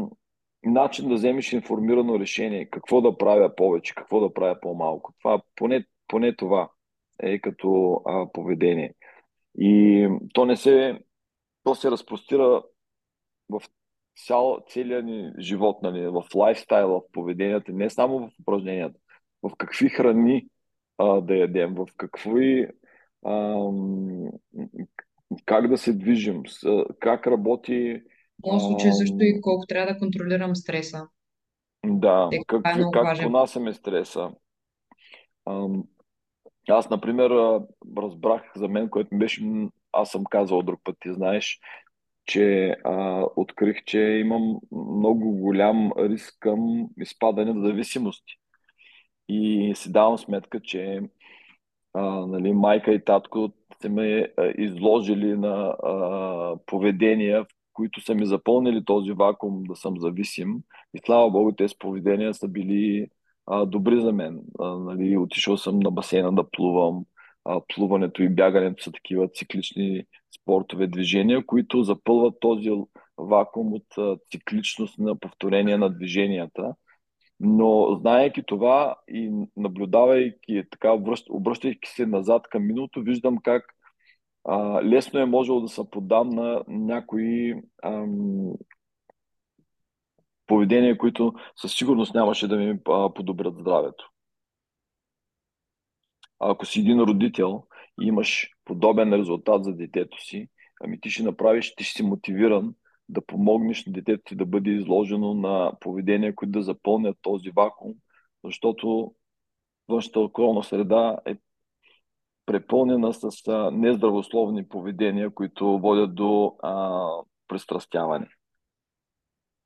начин 0.64 1.08
да 1.08 1.14
вземеш 1.14 1.52
информирано 1.52 2.18
решение. 2.18 2.70
Какво 2.70 3.00
да 3.00 3.18
правя 3.18 3.54
повече, 3.56 3.94
какво 3.94 4.20
да 4.20 4.34
правя 4.34 4.60
по-малко. 4.60 5.12
Това, 5.22 5.42
поне, 5.56 5.84
поне 6.08 6.36
това 6.36 6.70
е 7.18 7.38
като 7.38 8.00
а, 8.06 8.32
поведение. 8.32 8.94
И 9.58 10.08
то 10.34 10.44
не 10.44 10.56
се, 10.56 10.98
то 11.64 11.74
се 11.74 11.90
разпростира 11.90 12.62
в 13.48 13.62
цял, 14.26 14.58
целия 14.68 15.02
ни 15.02 15.32
живот, 15.38 15.82
нали, 15.82 16.06
в 16.06 16.24
лайфстайл, 16.34 16.88
в 16.88 17.12
поведенията, 17.12 17.72
не 17.72 17.90
само 17.90 18.18
в 18.18 18.30
упражненията, 18.40 18.98
в 19.42 19.50
какви 19.58 19.88
храни 19.88 20.46
а, 20.98 21.20
да 21.20 21.34
ядем, 21.34 21.74
в 21.74 21.86
какви 21.96 22.68
а, 23.26 23.56
как 25.44 25.68
да 25.68 25.78
се 25.78 25.92
движим, 25.92 26.42
с, 26.46 26.84
как 27.00 27.26
работи. 27.26 28.02
В 28.44 28.46
моят 28.46 28.62
случай 28.62 28.92
също 28.92 29.16
и 29.20 29.40
колко 29.40 29.66
трябва 29.66 29.92
да 29.92 29.98
контролирам 29.98 30.56
стреса. 30.56 31.08
Да, 31.86 32.28
Тъй, 32.30 32.38
как, 32.46 32.62
е 32.76 32.82
как 32.92 33.22
понасяме 33.22 33.72
стреса. 33.72 34.30
А, 35.44 35.68
аз, 36.68 36.90
например, 36.90 37.30
разбрах 37.98 38.52
за 38.56 38.68
мен, 38.68 38.88
което 38.88 39.18
беше, 39.18 39.42
аз 39.92 40.10
съм 40.10 40.24
казал 40.24 40.62
друг 40.62 40.80
път, 40.84 40.96
ти 41.00 41.12
знаеш, 41.14 41.60
че 42.26 42.76
а, 42.84 43.26
открих, 43.36 43.84
че 43.84 43.98
имам 44.00 44.60
много 44.72 45.32
голям 45.32 45.92
риск 45.98 46.36
към 46.40 46.88
изпадане 46.98 47.52
на 47.52 47.66
зависимости. 47.66 48.32
И 49.28 49.72
си 49.76 49.92
давам 49.92 50.18
сметка, 50.18 50.60
че 50.60 51.00
а, 51.94 52.02
нали, 52.26 52.52
майка 52.52 52.92
и 52.92 53.04
татко 53.04 53.52
са 53.82 53.88
ме 53.88 54.32
изложили 54.58 55.36
на 55.36 55.76
а, 55.82 56.56
поведения, 56.66 57.44
в 57.44 57.46
които 57.72 58.00
са 58.00 58.14
ми 58.14 58.26
запълнили 58.26 58.84
този 58.84 59.12
вакуум 59.12 59.62
да 59.62 59.76
съм 59.76 59.98
зависим. 59.98 60.62
И 60.94 61.00
слава 61.06 61.30
Богу, 61.30 61.52
тези 61.52 61.74
поведения 61.78 62.34
са 62.34 62.48
били 62.48 63.08
а, 63.46 63.66
добри 63.66 64.00
за 64.00 64.12
мен. 64.12 64.40
А, 64.58 64.78
нали, 64.78 65.16
отишъл 65.16 65.56
съм 65.56 65.78
на 65.78 65.90
басейна 65.90 66.32
да 66.32 66.50
плувам. 66.50 67.04
А, 67.44 67.60
плуването 67.74 68.22
и 68.22 68.28
бягането 68.28 68.82
са 68.84 68.92
такива 68.92 69.28
циклични 69.28 70.04
спортове, 70.40 70.86
движения, 70.86 71.46
които 71.46 71.82
запълват 71.82 72.34
този 72.40 72.70
вакуум 73.18 73.72
от 73.72 73.98
а, 73.98 74.16
цикличност 74.30 74.98
на 74.98 75.18
повторение 75.18 75.76
на 75.76 75.90
движенията. 75.90 76.74
Но 77.40 77.98
знаеки 78.00 78.42
това 78.46 78.96
и 79.08 79.46
наблюдавайки, 79.56 80.62
така 80.70 80.92
обръщайки 81.30 81.88
се 81.90 82.06
назад 82.06 82.48
към 82.50 82.66
миналото, 82.66 83.02
виждам 83.02 83.38
как 83.42 83.64
а, 84.44 84.84
лесно 84.84 85.20
е 85.20 85.24
можело 85.24 85.60
да 85.60 85.68
се 85.68 85.90
поддам 85.90 86.28
на 86.30 86.64
някои 86.68 87.54
ам, 87.84 88.52
поведения, 90.46 90.98
които 90.98 91.32
със 91.56 91.74
сигурност 91.74 92.14
нямаше 92.14 92.48
да 92.48 92.56
ми 92.56 92.78
подобрят 93.14 93.54
здравето. 93.54 94.10
А 96.40 96.50
ако 96.50 96.66
си 96.66 96.80
един 96.80 97.00
родител 97.00 97.64
и 98.00 98.06
имаш 98.06 98.50
подобен 98.64 99.12
резултат 99.12 99.64
за 99.64 99.72
детето 99.72 100.24
си, 100.24 100.48
ами 100.80 101.00
ти 101.00 101.10
ще 101.10 101.22
направиш, 101.22 101.74
ти 101.74 101.84
ще 101.84 101.96
си 101.96 102.02
мотивиран 102.02 102.74
да 103.08 103.26
помогнеш 103.26 103.86
на 103.86 103.92
детето 103.92 104.22
ти 104.26 104.36
да 104.36 104.46
бъде 104.46 104.70
изложено 104.70 105.34
на 105.34 105.72
поведения, 105.80 106.34
които 106.34 106.50
да 106.50 106.62
запълнят 106.62 107.16
този 107.22 107.50
вакуум, 107.50 107.94
защото 108.44 109.14
външната 109.88 110.20
околна 110.20 110.64
среда 110.64 111.18
е 111.26 111.36
препълнена 112.46 113.14
с 113.14 113.30
нездравословни 113.72 114.68
поведения, 114.68 115.30
които 115.30 115.78
водят 115.78 116.14
до 116.14 116.56
а, 116.62 117.06
пристрастяване. 117.48 118.28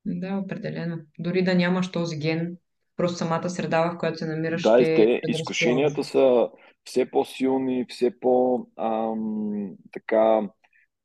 Да, 0.07 0.37
определено. 0.37 0.97
Дори 1.19 1.43
да 1.43 1.55
нямаш 1.55 1.91
този 1.91 2.17
ген, 2.17 2.57
просто 2.97 3.17
самата 3.17 3.49
среда, 3.49 3.91
в 3.91 3.97
която 3.97 4.17
се 4.17 4.25
намираш, 4.25 4.61
Да, 4.63 4.83
ще 4.83 4.95
те, 4.95 5.21
изкушенията 5.27 6.03
са 6.03 6.49
все 6.83 7.11
по-силни, 7.11 7.85
все 7.89 8.19
по- 8.19 8.67
ам, 8.77 9.71
така 9.91 10.49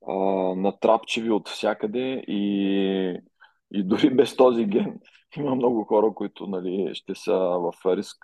а, 0.08 0.14
натрапчиви 0.56 1.30
от 1.30 1.48
всякъде 1.48 2.24
и 2.28 3.20
И 3.72 3.82
дори 3.84 4.10
без 4.16 4.36
този 4.36 4.64
ген 4.64 5.00
има 5.36 5.54
много 5.54 5.84
хора, 5.84 6.14
които 6.14 6.46
нали, 6.46 6.90
ще 6.94 7.14
са 7.14 7.34
в 7.34 7.72
риск. 7.96 8.16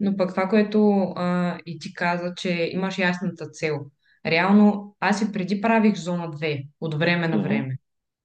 Но 0.00 0.16
пък 0.16 0.30
това, 0.30 0.48
което 0.48 0.92
а, 1.16 1.58
и 1.66 1.78
ти 1.78 1.94
каза, 1.94 2.34
че 2.36 2.70
имаш 2.72 2.98
ясната 2.98 3.50
цел. 3.50 3.80
Реално, 4.26 4.96
аз 5.00 5.22
и 5.22 5.32
преди 5.32 5.60
правих 5.60 5.94
зона 5.96 6.30
2 6.30 6.68
от 6.80 6.94
време 6.94 7.28
на 7.28 7.42
време. 7.42 7.76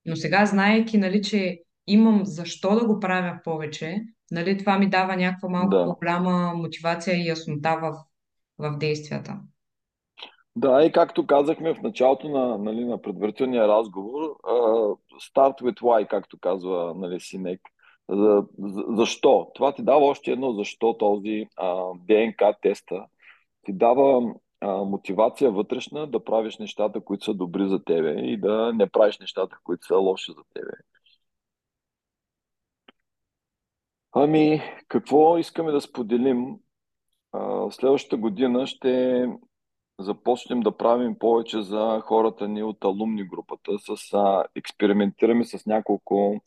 Но 0.07 0.15
сега, 0.15 0.45
знаеки, 0.45 0.97
нали, 0.97 1.21
че 1.21 1.61
имам 1.87 2.21
защо 2.25 2.75
да 2.75 2.85
го 2.87 2.99
правя 2.99 3.39
повече, 3.43 4.03
нали, 4.31 4.57
това 4.57 4.79
ми 4.79 4.89
дава 4.89 5.15
някаква 5.15 5.49
малко 5.49 5.69
Да. 5.69 5.85
по-голяма 5.85 6.53
мотивация 6.55 7.15
и 7.15 7.27
яснота 7.27 7.79
в, 7.81 7.93
в 8.59 8.77
действията. 8.77 9.39
Да, 10.55 10.83
и 10.83 10.91
както 10.91 11.27
казахме 11.27 11.73
в 11.73 11.81
началото 11.81 12.29
на, 12.29 12.57
нали, 12.57 12.85
на 12.85 13.01
предварителния 13.01 13.67
разговор, 13.67 14.21
uh, 14.21 14.97
start 15.21 15.61
with 15.61 15.79
why, 15.81 16.07
както 16.07 16.37
казва 16.39 16.93
нали, 16.95 17.19
Синек. 17.19 17.61
За, 18.09 18.43
за, 18.59 18.83
защо? 18.89 19.51
Това 19.55 19.71
ти 19.71 19.83
дава 19.83 20.05
още 20.05 20.31
едно 20.31 20.53
защо 20.53 20.97
този 20.97 21.47
uh, 21.59 21.99
ДНК 22.07 22.53
теста. 22.61 23.05
Ти 23.65 23.73
дава 23.73 24.33
uh, 24.63 24.83
мотивация 24.83 25.51
вътрешна 25.51 26.07
да 26.07 26.23
правиш 26.23 26.57
нещата, 26.57 27.01
които 27.01 27.25
са 27.25 27.33
добри 27.33 27.69
за 27.69 27.83
тебе 27.83 28.11
и 28.11 28.37
да 28.37 28.73
не 28.73 28.89
правиш 28.89 29.19
нещата, 29.19 29.57
които 29.63 29.85
са 29.85 29.95
лоши 29.95 30.31
за 30.31 30.43
тебе. 30.53 30.71
Ами, 34.11 34.61
какво 34.87 35.37
искаме 35.37 35.71
да 35.71 35.81
споделим? 35.81 36.59
Uh, 37.33 37.69
следващата 37.69 38.17
година 38.17 38.67
ще 38.67 39.25
започнем 39.99 40.59
да 40.59 40.77
правим 40.77 41.19
повече 41.19 41.61
за 41.61 42.01
хората 42.05 42.47
ни 42.47 42.63
от 42.63 42.83
алумни 42.83 43.23
групата. 43.23 43.71
С, 43.79 44.13
а, 44.13 44.43
експериментираме 44.55 45.45
с 45.45 45.65
няколко 45.65 46.41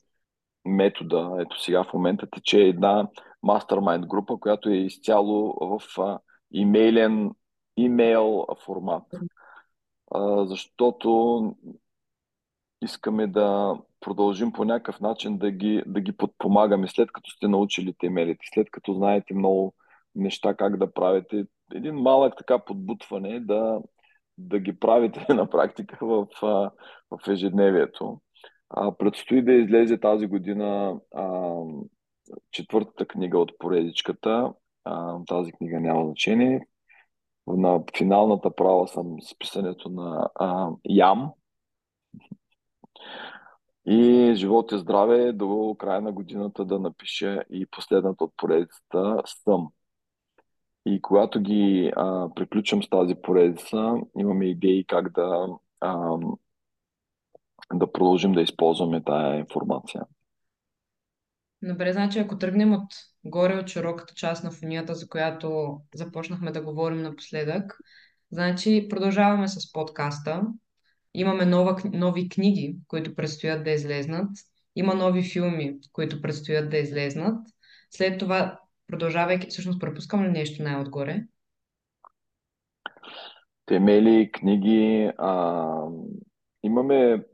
метода. 0.64 1.36
Ето 1.40 1.62
сега 1.62 1.84
в 1.84 1.92
момента 1.92 2.26
тече 2.30 2.60
една 2.60 3.08
мастермайнд 3.42 4.06
група, 4.06 4.36
която 4.40 4.70
е 4.70 4.76
изцяло 4.76 5.56
в 5.60 5.98
а, 5.98 6.18
имейлен, 6.52 7.30
имейл 7.84 8.46
формат. 8.64 9.04
Защото 10.44 11.42
искаме 12.82 13.26
да 13.26 13.78
продължим 14.00 14.52
по 14.52 14.64
някакъв 14.64 15.00
начин 15.00 15.38
да 15.38 15.50
ги, 15.50 15.82
да 15.86 16.00
ги 16.00 16.12
подпомагаме, 16.12 16.88
след 16.88 17.12
като 17.12 17.30
сте 17.30 17.48
научили 17.48 17.94
темелите, 17.98 18.46
след 18.54 18.70
като 18.70 18.94
знаете 18.94 19.34
много 19.34 19.74
неща 20.14 20.54
как 20.54 20.76
да 20.76 20.92
правите. 20.92 21.44
Един 21.74 21.94
малък 21.94 22.34
така 22.38 22.58
подбутване 22.58 23.40
да, 23.40 23.80
да 24.38 24.58
ги 24.58 24.78
правите 24.78 25.26
на 25.34 25.50
практика 25.50 25.98
в, 26.06 26.26
в 27.10 27.28
ежедневието. 27.28 28.20
Предстои 28.98 29.42
да 29.42 29.52
излезе 29.52 30.00
тази 30.00 30.26
година 30.26 31.00
а, 31.14 31.52
четвъртата 32.50 33.06
книга 33.06 33.38
от 33.38 33.52
поредичката. 33.58 34.52
Тази 35.26 35.52
книга 35.52 35.80
няма 35.80 36.04
значение. 36.04 36.66
На 37.56 37.80
финалната 37.98 38.54
права 38.54 38.88
съм 38.88 39.16
с 39.20 39.38
писането 39.38 39.88
на 39.88 40.30
а, 40.34 40.70
Ям, 40.84 41.32
и 43.86 44.32
живот 44.34 44.72
и 44.72 44.78
здраве 44.78 45.32
до 45.32 45.76
края 45.78 46.00
на 46.00 46.12
годината 46.12 46.64
да 46.64 46.78
напиша 46.78 47.42
и 47.50 47.66
последната 47.66 48.24
от 48.24 48.32
поредицата 48.36 49.22
Съм. 49.26 49.68
И 50.86 51.02
когато 51.02 51.40
ги 51.40 51.92
а, 51.96 52.28
приключим 52.34 52.82
с 52.82 52.88
тази 52.88 53.14
поредица, 53.14 53.94
имаме 54.18 54.46
идеи 54.46 54.84
как 54.86 55.12
да, 55.12 55.46
а, 55.80 56.18
да 57.74 57.92
продължим 57.92 58.32
да 58.32 58.42
използваме 58.42 59.04
тая 59.04 59.38
информация. 59.38 60.02
Добре, 61.62 61.92
значи 61.92 62.18
ако 62.18 62.38
тръгнем 62.38 62.72
от 62.72 62.92
горе 63.24 63.56
от 63.56 63.68
широката 63.68 64.14
част 64.14 64.44
на 64.44 64.50
фунията, 64.50 64.94
за 64.94 65.08
която 65.08 65.80
започнахме 65.94 66.50
да 66.50 66.62
говорим 66.62 67.02
напоследък, 67.02 67.78
значи 68.32 68.86
продължаваме 68.90 69.48
с 69.48 69.72
подкаста. 69.72 70.42
Имаме 71.14 71.44
нова, 71.44 71.76
нови 71.92 72.28
книги, 72.28 72.76
които 72.88 73.14
предстоят 73.14 73.64
да 73.64 73.70
излезнат. 73.70 74.30
Има 74.76 74.94
нови 74.94 75.22
филми, 75.22 75.78
които 75.92 76.22
предстоят 76.22 76.70
да 76.70 76.76
излезнат. 76.76 77.38
След 77.90 78.18
това, 78.18 78.60
продължавайки, 78.86 79.46
всъщност 79.50 79.80
пропускам 79.80 80.24
ли 80.24 80.28
нещо 80.28 80.62
най-отгоре? 80.62 81.24
Темели, 83.66 84.30
книги. 84.32 85.10
А, 85.18 85.74
имаме, 86.62 87.24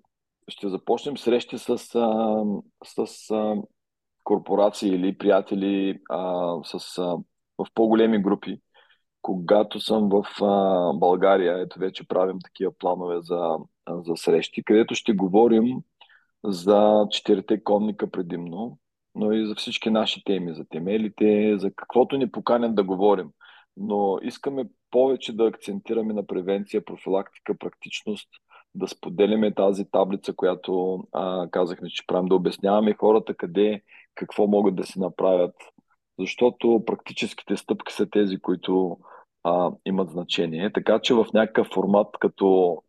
ще 0.49 0.69
започнем 0.69 1.19
срещи 1.19 1.59
с, 1.59 1.69
а, 1.69 1.77
с 2.85 3.31
а, 3.31 3.55
корпорации 4.27 4.95
или 4.95 5.19
приятели 5.19 6.01
а, 6.11 6.55
с, 6.65 6.99
а, 6.99 7.03
в 7.59 7.67
по-големи 7.75 8.23
групи. 8.23 8.61
Когато 9.23 9.81
съм 9.81 10.09
в 10.09 10.25
а, 10.43 10.93
България, 10.93 11.59
ето 11.61 11.79
вече 11.79 12.09
правим 12.09 12.39
такива 12.45 12.73
планове 12.79 13.17
за, 13.21 13.57
за 13.89 14.17
срещи, 14.17 14.65
където 14.65 14.95
ще 14.95 15.13
говорим 15.13 15.79
за 16.45 17.07
четирите 17.11 17.65
конника 17.65 18.11
предимно, 18.11 18.79
но 19.15 19.33
и 19.33 19.47
за 19.47 19.55
всички 19.55 19.91
наши 19.91 20.25
теми, 20.25 20.55
за 20.55 20.65
темелите, 20.69 21.59
за 21.59 21.71
каквото 21.77 22.17
ни 22.17 22.31
поканят 22.31 22.75
да 22.75 22.85
говорим. 22.85 23.31
Но 23.77 24.19
искаме 24.23 24.65
повече 24.91 25.37
да 25.37 25.47
акцентираме 25.47 26.15
на 26.15 26.27
превенция, 26.27 26.85
профилактика, 26.85 27.59
практичност, 27.59 28.29
да 28.75 28.89
споделяме 28.89 29.55
тази 29.55 29.85
таблица, 29.91 30.33
която 30.33 31.05
а, 31.13 31.49
казахме, 31.51 31.89
че 31.89 32.07
правим, 32.07 32.29
да 32.29 32.35
обясняваме 32.35 32.95
хората 32.95 33.35
къде, 33.35 33.83
какво 34.17 34.47
могат 34.47 34.77
да 34.77 34.85
се 34.85 35.01
направят, 35.01 35.55
защото 36.19 36.83
практическите 36.87 37.57
стъпки 37.57 37.93
са 37.93 38.11
тези, 38.11 38.39
които 38.39 38.99
а, 39.45 39.73
имат 39.85 40.11
значение. 40.11 40.73
Така 40.73 40.99
че 40.99 41.15
в 41.15 41.27
някакъв 41.35 41.67
формат, 41.75 42.09
като 42.21 42.83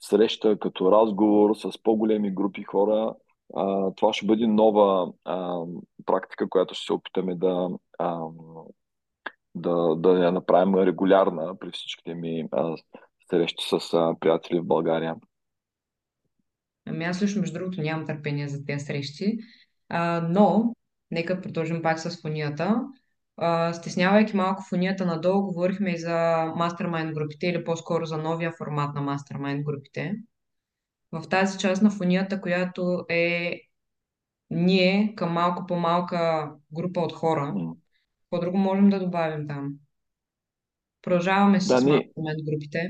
среща, 0.00 0.58
като 0.58 0.92
разговор 0.92 1.54
с 1.54 1.82
по-големи 1.82 2.30
групи 2.30 2.62
хора, 2.62 3.14
а, 3.56 3.94
това 3.94 4.12
ще 4.12 4.26
бъде 4.26 4.46
нова 4.46 5.12
а, 5.24 5.64
практика, 6.06 6.48
която 6.48 6.74
ще 6.74 6.84
се 6.84 6.92
опитаме 6.92 7.34
да, 7.34 7.68
а, 7.98 8.20
да, 9.54 9.94
да 9.96 10.24
я 10.24 10.32
направим 10.32 10.74
регулярна 10.74 11.58
при 11.58 11.70
всичките 11.72 12.14
ми 12.14 12.48
а, 12.52 12.76
срещи 13.30 13.64
с 13.68 13.94
а, 13.94 14.14
приятели 14.20 14.60
в 14.60 14.66
България. 14.66 15.16
Ами 16.86 17.04
аз 17.04 17.22
лично, 17.22 17.40
между 17.40 17.58
другото, 17.58 17.80
нямам 17.80 18.06
търпение 18.06 18.48
за 18.48 18.64
тези 18.64 18.84
срещи, 18.84 19.38
а, 19.90 20.20
но 20.20 20.74
нека 21.10 21.40
продължим 21.40 21.82
пак 21.82 22.00
с 22.00 22.22
фунията. 22.22 22.82
А, 23.36 23.72
стеснявайки 23.72 24.36
малко 24.36 24.62
фунията 24.68 25.06
надолу, 25.06 25.42
говорихме 25.42 25.90
и 25.90 25.98
за 25.98 26.44
мастермайн 26.56 27.12
групите 27.12 27.46
или 27.46 27.64
по-скоро 27.64 28.06
за 28.06 28.18
новия 28.18 28.52
формат 28.52 28.94
на 28.94 29.00
мастермайн 29.00 29.62
групите. 29.62 30.14
В 31.12 31.28
тази 31.28 31.58
част 31.58 31.82
на 31.82 31.90
фунията, 31.90 32.40
която 32.40 33.04
е 33.08 33.60
ние 34.50 35.14
към 35.16 35.32
малко 35.32 35.66
по-малка 35.66 36.50
група 36.72 37.00
от 37.00 37.12
хора, 37.12 37.54
какво 38.20 38.40
друго 38.40 38.58
можем 38.58 38.90
да 38.90 39.00
добавим 39.00 39.48
там? 39.48 39.72
Продължаваме 41.02 41.58
Да, 41.58 41.60
с 41.80 41.84
ние, 41.84 41.94
мастермайн 41.94 42.36
групите. 42.48 42.88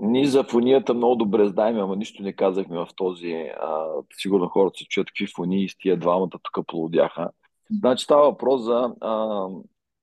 ние 0.00 0.26
за 0.26 0.44
фонията 0.44 0.94
много 0.94 1.16
добре 1.16 1.48
знаем, 1.48 1.78
ама 1.78 1.96
нищо 1.96 2.22
не 2.22 2.32
казахме 2.32 2.78
в 2.78 2.88
този. 2.96 3.32
А, 3.60 3.84
сигурно 4.14 4.48
хората 4.48 4.78
се 4.78 4.84
чуят 4.84 5.06
какви 5.06 5.26
фони 5.26 5.64
и 5.64 5.68
с 5.68 5.78
тия 5.78 5.96
двамата 5.96 6.30
тук 6.42 6.66
полудяха. 6.66 7.30
Значи 7.78 8.04
става 8.04 8.22
въпрос 8.22 8.62
за 8.62 8.94
а, 9.00 9.46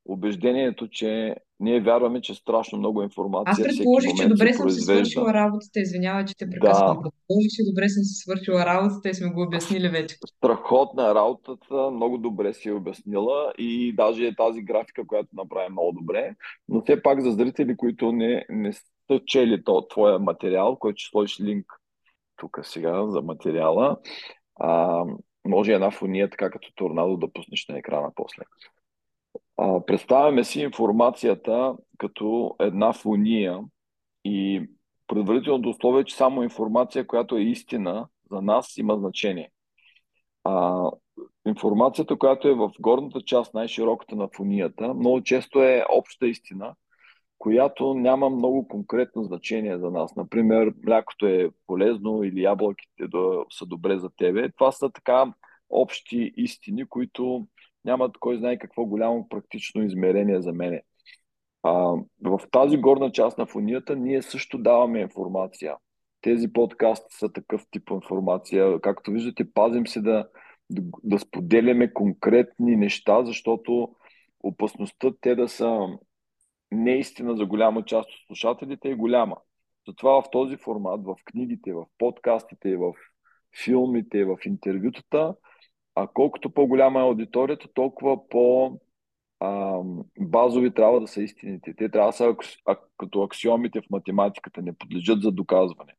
убеждението, 0.06 0.88
че 0.88 1.36
ние 1.60 1.82
вярваме, 1.82 2.22
че 2.22 2.36
страшно 2.36 2.78
много 2.78 3.02
Аз 3.02 3.04
информация 3.04 3.54
всеки 3.54 3.78
предположих, 3.78 4.14
че 4.14 4.28
добре 4.28 4.54
съм 4.54 4.70
си 4.70 4.82
свършила 4.82 5.34
работата. 5.34 5.80
Извинявай, 5.80 6.26
че 6.26 6.38
те 6.38 6.46
Да, 6.46 6.52
прекъсвам. 6.52 6.98
Предположих, 7.04 7.52
че 7.56 7.64
добре 7.72 7.90
съм 7.90 8.04
си 8.04 8.14
свършила 8.14 8.66
работата 8.66 9.10
и 9.10 9.14
сме 9.14 9.30
го 9.30 9.42
обяснили 9.42 9.90
вече. 9.90 10.16
страхотна 10.38 11.16
работата, 11.16 11.92
много 11.92 12.18
добре 12.18 12.54
си 12.54 12.70
е 12.70 12.74
обяснила 12.74 13.54
и 13.58 13.94
даже 13.96 14.28
е 14.28 14.36
тази 14.36 14.62
графика, 14.62 15.08
която 15.08 15.30
направи 15.34 15.72
много 15.72 15.92
добре. 15.92 16.36
Но 16.70 16.82
все 16.82 17.02
пак 17.02 17.22
за 17.22 17.32
зрители, 17.32 17.78
които 17.78 18.12
не, 18.12 18.46
не 18.50 18.74
са 18.74 19.20
чели 19.26 19.64
то, 19.64 19.88
твоя 19.88 20.20
материал, 20.20 20.76
който 20.76 20.98
ще 20.98 21.10
сложиш 21.10 21.40
линк 21.40 21.66
тук 22.36 22.60
сега 22.64 23.08
за 23.08 23.22
материала, 23.22 23.98
а, 24.56 25.04
може 25.48 25.74
една 25.74 25.92
фония 25.92 26.30
така 26.30 26.50
като 26.50 26.74
торнадо 26.76 27.18
да 27.18 27.34
пуснеш 27.34 27.68
на 27.68 27.78
екрана 27.78 28.12
после. 28.16 28.44
Представяме 29.88 30.44
си 30.44 30.62
информацията 30.62 31.76
като 31.98 32.56
една 32.60 32.94
фония 32.94 33.60
и 34.26 34.68
предварителното 35.08 35.70
условие, 35.70 36.02
е, 36.02 36.06
че 36.06 36.16
само 36.16 36.44
информация, 36.44 37.08
която 37.08 37.38
е 37.38 37.42
истина 37.42 38.08
за 38.32 38.42
нас, 38.42 38.78
има 38.78 38.98
значение. 38.98 39.52
А, 40.44 40.84
информацията, 41.48 42.18
която 42.18 42.48
е 42.48 42.54
в 42.54 42.72
горната 42.80 43.22
част, 43.22 43.54
най-широката 43.54 44.16
на 44.16 44.30
фонията, 44.36 44.94
много 44.94 45.24
често 45.24 45.64
е 45.64 45.86
обща 45.90 46.28
истина 46.28 46.76
която 47.40 47.94
няма 47.94 48.30
много 48.30 48.68
конкретно 48.68 49.24
значение 49.24 49.78
за 49.78 49.92
нас. 49.92 50.16
Например, 50.16 50.74
млякото 50.86 51.28
е 51.28 51.50
полезно 51.68 52.24
или 52.24 52.44
ябълките 52.44 53.08
да 53.08 53.44
са 53.50 53.66
добре 53.66 54.00
за 54.00 54.10
тебе. 54.10 54.52
Това 54.52 54.72
са 54.72 54.90
така 54.90 55.34
общи 55.70 56.34
истини, 56.38 56.86
които 56.86 57.48
нямат 57.86 58.18
кой 58.20 58.38
знае 58.38 58.58
какво 58.58 58.86
голямо 58.86 59.30
практично 59.30 59.84
измерение 59.84 60.42
за 60.42 60.54
мене. 60.54 60.82
А, 61.64 61.72
в 62.24 62.40
тази 62.52 62.78
горна 62.78 63.12
част 63.12 63.38
на 63.38 63.46
фунията 63.46 63.96
ние 63.96 64.22
също 64.22 64.58
даваме 64.58 65.00
информация. 65.00 65.76
Тези 66.22 66.54
подкасти 66.54 67.16
са 67.16 67.32
такъв 67.34 67.66
тип 67.72 67.90
информация. 67.92 68.82
Както 68.82 69.12
виждате, 69.12 69.54
пазим 69.54 69.88
се 69.88 70.02
да, 70.02 70.28
да 71.04 71.20
споделяме 71.20 71.94
конкретни 71.94 72.76
неща, 72.76 73.26
защото 73.26 73.96
опасността 74.44 75.12
те 75.22 75.36
да 75.36 75.50
са 75.50 75.88
неистина 76.72 77.36
за 77.36 77.46
голяма 77.46 77.86
част 77.86 78.10
от 78.10 78.28
слушателите 78.28 78.90
е 78.90 78.96
голяма. 78.96 79.38
Затова 79.88 80.22
в 80.22 80.30
този 80.32 80.58
формат, 80.58 81.06
в 81.06 81.16
книгите, 81.26 81.74
в 81.74 81.86
подкастите, 81.98 82.78
в 82.78 82.94
филмите, 83.64 84.26
в 84.26 84.38
интервютата, 84.46 85.36
а 86.04 86.08
колкото 86.14 86.50
по-голяма 86.50 87.00
е 87.00 87.04
аудиторията, 87.04 87.68
толкова 87.74 88.30
по- 88.30 88.80
базови 90.20 90.74
трябва 90.74 91.00
да 91.02 91.08
са 91.08 91.22
истините. 91.24 91.74
Те 91.78 91.90
трябва 91.90 92.10
да 92.10 92.14
са 92.14 92.36
като 92.98 93.24
аксиомите 93.24 93.82
в 93.82 93.90
математиката, 93.90 94.62
не 94.62 94.74
подлежат 94.74 95.22
за 95.22 95.32
доказване. 95.32 95.94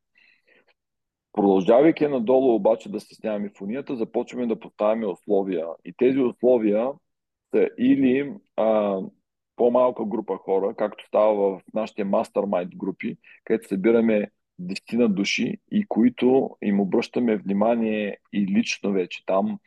Продължавайки 1.33 2.07
надолу 2.07 2.55
обаче 2.55 2.89
да 2.89 3.01
стесняваме 3.01 3.51
фонията, 3.59 3.97
започваме 3.97 4.47
да 4.47 4.61
поставяме 4.61 5.07
условия. 5.07 5.67
И 5.85 5.93
тези 5.97 6.19
условия 6.19 6.89
са 7.55 7.69
или 7.79 8.35
а, 8.57 8.99
по-малка 9.57 10.05
група 10.05 10.37
хора, 10.37 10.75
както 10.77 11.07
става 11.07 11.35
в 11.35 11.63
нашите 11.75 12.05
мастермайнд 12.05 12.77
групи, 12.77 13.17
където 13.45 13.69
събираме 13.69 14.31
десетина 14.59 15.09
души 15.09 15.57
и 15.73 15.87
които 15.89 16.57
им 16.63 16.81
обръщаме 16.81 17.37
внимание 17.37 18.17
и 18.33 18.47
лично 18.47 18.93
вече 18.93 19.27
там. 19.27 19.59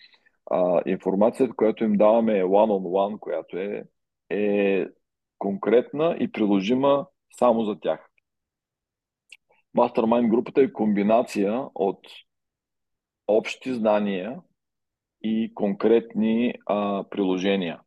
А, 0.52 0.82
информацията, 0.86 1.56
която 1.56 1.84
им 1.84 1.94
даваме 1.94 2.40
е 2.40 2.44
one-on-one, 2.44 3.20
която 3.20 3.58
е, 3.58 3.84
е 4.30 4.86
конкретна 5.38 6.18
и 6.20 6.32
приложима 6.32 7.08
само 7.38 7.64
за 7.64 7.80
тях. 7.80 8.10
Мастермайнд 9.74 10.30
групата 10.30 10.62
е 10.62 10.74
комбинация 10.74 11.66
от 11.76 12.00
общи 13.28 13.74
знания 13.74 14.40
и 15.22 15.52
конкретни 15.54 16.54
а, 16.66 17.04
приложения. 17.10 17.80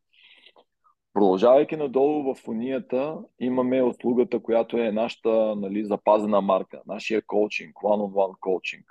Продължавайки 1.13 1.75
надолу 1.75 2.23
в 2.23 2.37
фунията, 2.37 3.17
имаме 3.39 3.83
услугата, 3.83 4.39
която 4.39 4.77
е 4.77 4.91
нашата 4.91 5.55
нали, 5.55 5.85
запазена 5.85 6.41
марка, 6.41 6.81
нашия 6.85 7.21
коучинг, 7.21 7.75
one-on-one 7.75 8.39
коучинг. 8.39 8.85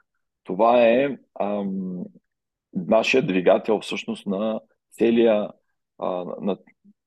Това 0.45 0.83
е 0.83 1.19
ам, 1.41 2.05
нашия 2.77 3.27
двигател 3.27 3.81
всъщност 3.81 4.27
на 4.27 4.61
целия, 4.91 5.51
а, 5.99 6.09
на, 6.41 6.59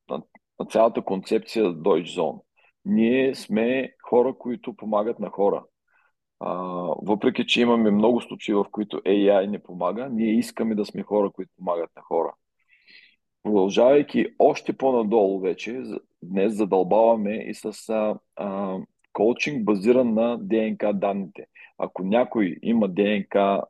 на, 0.10 0.22
на 0.60 0.66
цялата 0.70 1.02
концепция 1.02 1.66
Deutsche 1.66 2.20
Zone. 2.20 2.42
Ние 2.86 3.36
сме 3.36 3.94
хора, 4.10 4.34
които 4.40 4.76
помагат 4.76 5.20
на 5.20 5.30
хора. 5.30 5.64
А, 6.40 6.54
въпреки, 7.02 7.48
че 7.48 7.62
имаме 7.62 7.92
много 7.92 8.22
случаи, 8.22 8.54
в 8.54 8.66
които 8.72 8.98
AI 8.98 9.48
не 9.48 9.64
помага, 9.64 10.10
ние 10.10 10.34
искаме 10.34 10.76
да 10.76 10.86
сме 10.86 11.04
хора, 11.04 11.32
които 11.32 11.52
помагат 11.58 11.90
на 11.96 12.02
хора. 12.02 12.34
Продължавайки 13.44 14.26
още 14.40 14.74
по-надолу 14.74 15.40
вече, 15.40 15.82
днес 16.24 16.54
задълбаваме 16.54 17.36
и 17.36 17.54
с 17.54 17.90
а, 17.90 18.20
а, 18.36 18.78
коучинг 19.14 19.66
базиран 19.66 20.14
на 20.14 20.38
ДНК 20.38 20.94
данните. 20.94 21.46
Ако 21.78 22.04
някой 22.04 22.58
има 22.62 22.88
ДНК 22.88 23.36
а, 23.36 23.64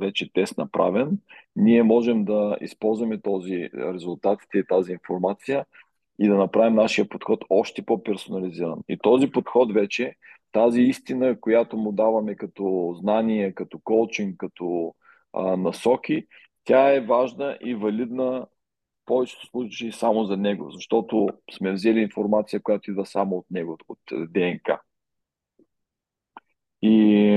вече 0.00 0.32
тест 0.32 0.58
направен, 0.58 1.18
ние 1.56 1.82
можем 1.82 2.24
да 2.24 2.56
използваме 2.60 3.20
този 3.20 3.70
резултатите 3.74 4.58
и 4.58 4.66
тази 4.66 4.92
информация 4.92 5.64
и 6.18 6.28
да 6.28 6.34
направим 6.34 6.74
нашия 6.74 7.08
подход 7.08 7.44
още 7.50 7.82
по-персонализиран. 7.82 8.78
И 8.88 8.98
този 8.98 9.30
подход 9.30 9.72
вече, 9.72 10.14
тази 10.52 10.82
истина, 10.82 11.40
която 11.40 11.76
му 11.76 11.92
даваме 11.92 12.34
като 12.34 12.96
знание, 13.00 13.52
като 13.52 13.78
коучинг, 13.78 14.36
като 14.36 14.94
а, 15.32 15.56
насоки, 15.56 16.26
тя 16.64 16.94
е 16.94 17.00
важна 17.00 17.58
и 17.60 17.74
валидна 17.74 18.46
повечето 19.06 19.46
случаи 19.46 19.92
само 19.92 20.24
за 20.24 20.36
него, 20.36 20.70
защото 20.70 21.28
сме 21.52 21.72
взели 21.72 22.00
информация, 22.00 22.62
която 22.62 22.90
идва 22.90 23.06
само 23.06 23.36
от 23.36 23.46
него, 23.50 23.78
от 23.88 23.98
ДНК. 24.12 24.80
И 26.82 27.28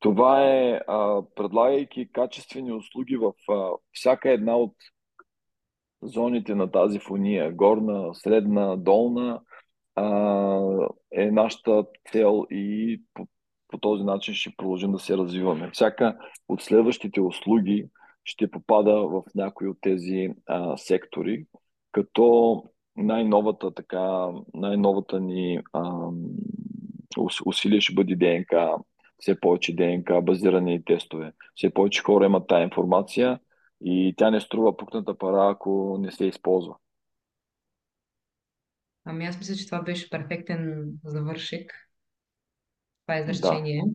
това 0.00 0.44
е, 0.44 0.80
а, 0.88 1.22
предлагайки 1.34 2.12
качествени 2.12 2.72
услуги 2.72 3.16
в 3.16 3.32
а, 3.50 3.70
всяка 3.92 4.30
една 4.30 4.56
от 4.56 4.74
зоните 6.02 6.54
на 6.54 6.70
тази 6.70 6.98
фония, 6.98 7.52
горна, 7.52 8.14
средна, 8.14 8.76
долна, 8.76 9.40
а, 9.94 10.08
е 11.12 11.30
нашата 11.30 11.84
цел 12.12 12.46
и 12.50 13.02
по, 13.14 13.26
по 13.68 13.78
този 13.78 14.04
начин 14.04 14.34
ще 14.34 14.56
продължим 14.56 14.92
да 14.92 14.98
се 14.98 15.16
развиваме. 15.16 15.70
Всяка 15.70 16.18
от 16.48 16.62
следващите 16.62 17.20
услуги 17.20 17.88
ще 18.24 18.50
попада 18.50 18.92
в 18.92 19.22
някои 19.34 19.68
от 19.68 19.78
тези 19.80 20.28
а, 20.46 20.76
сектори, 20.76 21.46
като 21.92 22.62
най-новата, 22.96 23.74
така, 23.74 24.28
най-новата 24.54 25.20
ни 25.20 25.60
а, 25.72 26.10
усилие 27.46 27.80
ще 27.80 27.94
бъде 27.94 28.16
ДНК, 28.16 28.76
все 29.18 29.40
повече 29.40 29.76
ДНК, 29.76 30.22
базирани 30.22 30.84
тестове. 30.84 31.32
Все 31.54 31.70
повече 31.70 32.02
хора 32.02 32.24
имат 32.24 32.48
тази 32.48 32.62
информация 32.62 33.40
и 33.84 34.14
тя 34.16 34.30
не 34.30 34.40
струва 34.40 34.76
пукната 34.76 35.18
пара, 35.18 35.50
ако 35.50 35.98
не 36.00 36.10
се 36.12 36.24
използва. 36.24 36.74
Ами 39.04 39.26
аз 39.26 39.38
мисля, 39.38 39.54
че 39.54 39.66
това 39.66 39.82
беше 39.82 40.10
перфектен 40.10 40.92
завършик. 41.04 41.72
Това 43.06 43.18
е 43.18 43.20
изречение. 43.20 43.82
Да. 43.86 43.94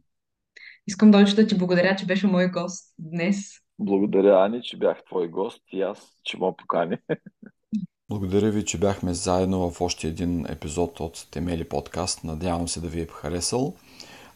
Искам 0.88 1.12
Дончо 1.12 1.36
да 1.36 1.47
ти 1.47 1.57
благодаря, 1.57 1.95
че 1.95 2.05
беше 2.05 2.27
мой 2.27 2.47
гост 2.47 2.93
днес. 2.99 3.38
Благодаря, 3.79 4.45
Ани, 4.45 4.62
че 4.62 4.77
бях 4.77 5.03
твой 5.03 5.27
гост 5.27 5.63
и 5.71 5.81
аз, 5.81 6.19
че 6.23 6.38
ме 6.38 6.51
покани. 6.57 6.97
Благодаря 8.10 8.51
ви, 8.51 8.65
че 8.65 8.79
бяхме 8.79 9.13
заедно 9.13 9.71
в 9.71 9.81
още 9.81 10.07
един 10.07 10.45
епизод 10.49 10.99
от 10.99 11.27
Темели 11.31 11.69
подкаст. 11.69 12.23
Надявам 12.23 12.67
се 12.67 12.81
да 12.81 12.88
ви 12.88 13.01
е 13.01 13.07
харесал. 13.07 13.75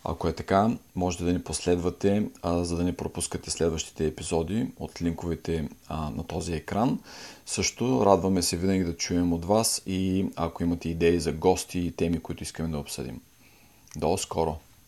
Ако 0.07 0.27
е 0.27 0.33
така, 0.33 0.71
можете 0.95 1.23
да 1.23 1.33
ни 1.33 1.43
последвате, 1.43 2.29
а, 2.41 2.63
за 2.63 2.77
да 2.77 2.83
не 2.83 2.97
пропускате 2.97 3.51
следващите 3.51 4.05
епизоди 4.05 4.67
от 4.79 5.01
линковете 5.01 5.69
а, 5.87 6.09
на 6.09 6.23
този 6.23 6.53
екран. 6.53 6.99
Също 7.45 8.05
радваме 8.05 8.41
се 8.41 8.57
винаги 8.57 8.83
да 8.83 8.97
чуем 8.97 9.33
от 9.33 9.45
вас 9.45 9.81
и 9.85 10.25
ако 10.35 10.63
имате 10.63 10.89
идеи 10.89 11.19
за 11.19 11.31
гости 11.31 11.79
и 11.79 11.91
теми, 11.91 12.19
които 12.19 12.43
искаме 12.43 12.69
да 12.69 12.77
обсъдим. 12.77 13.21
До 13.95 14.17
скоро! 14.17 14.57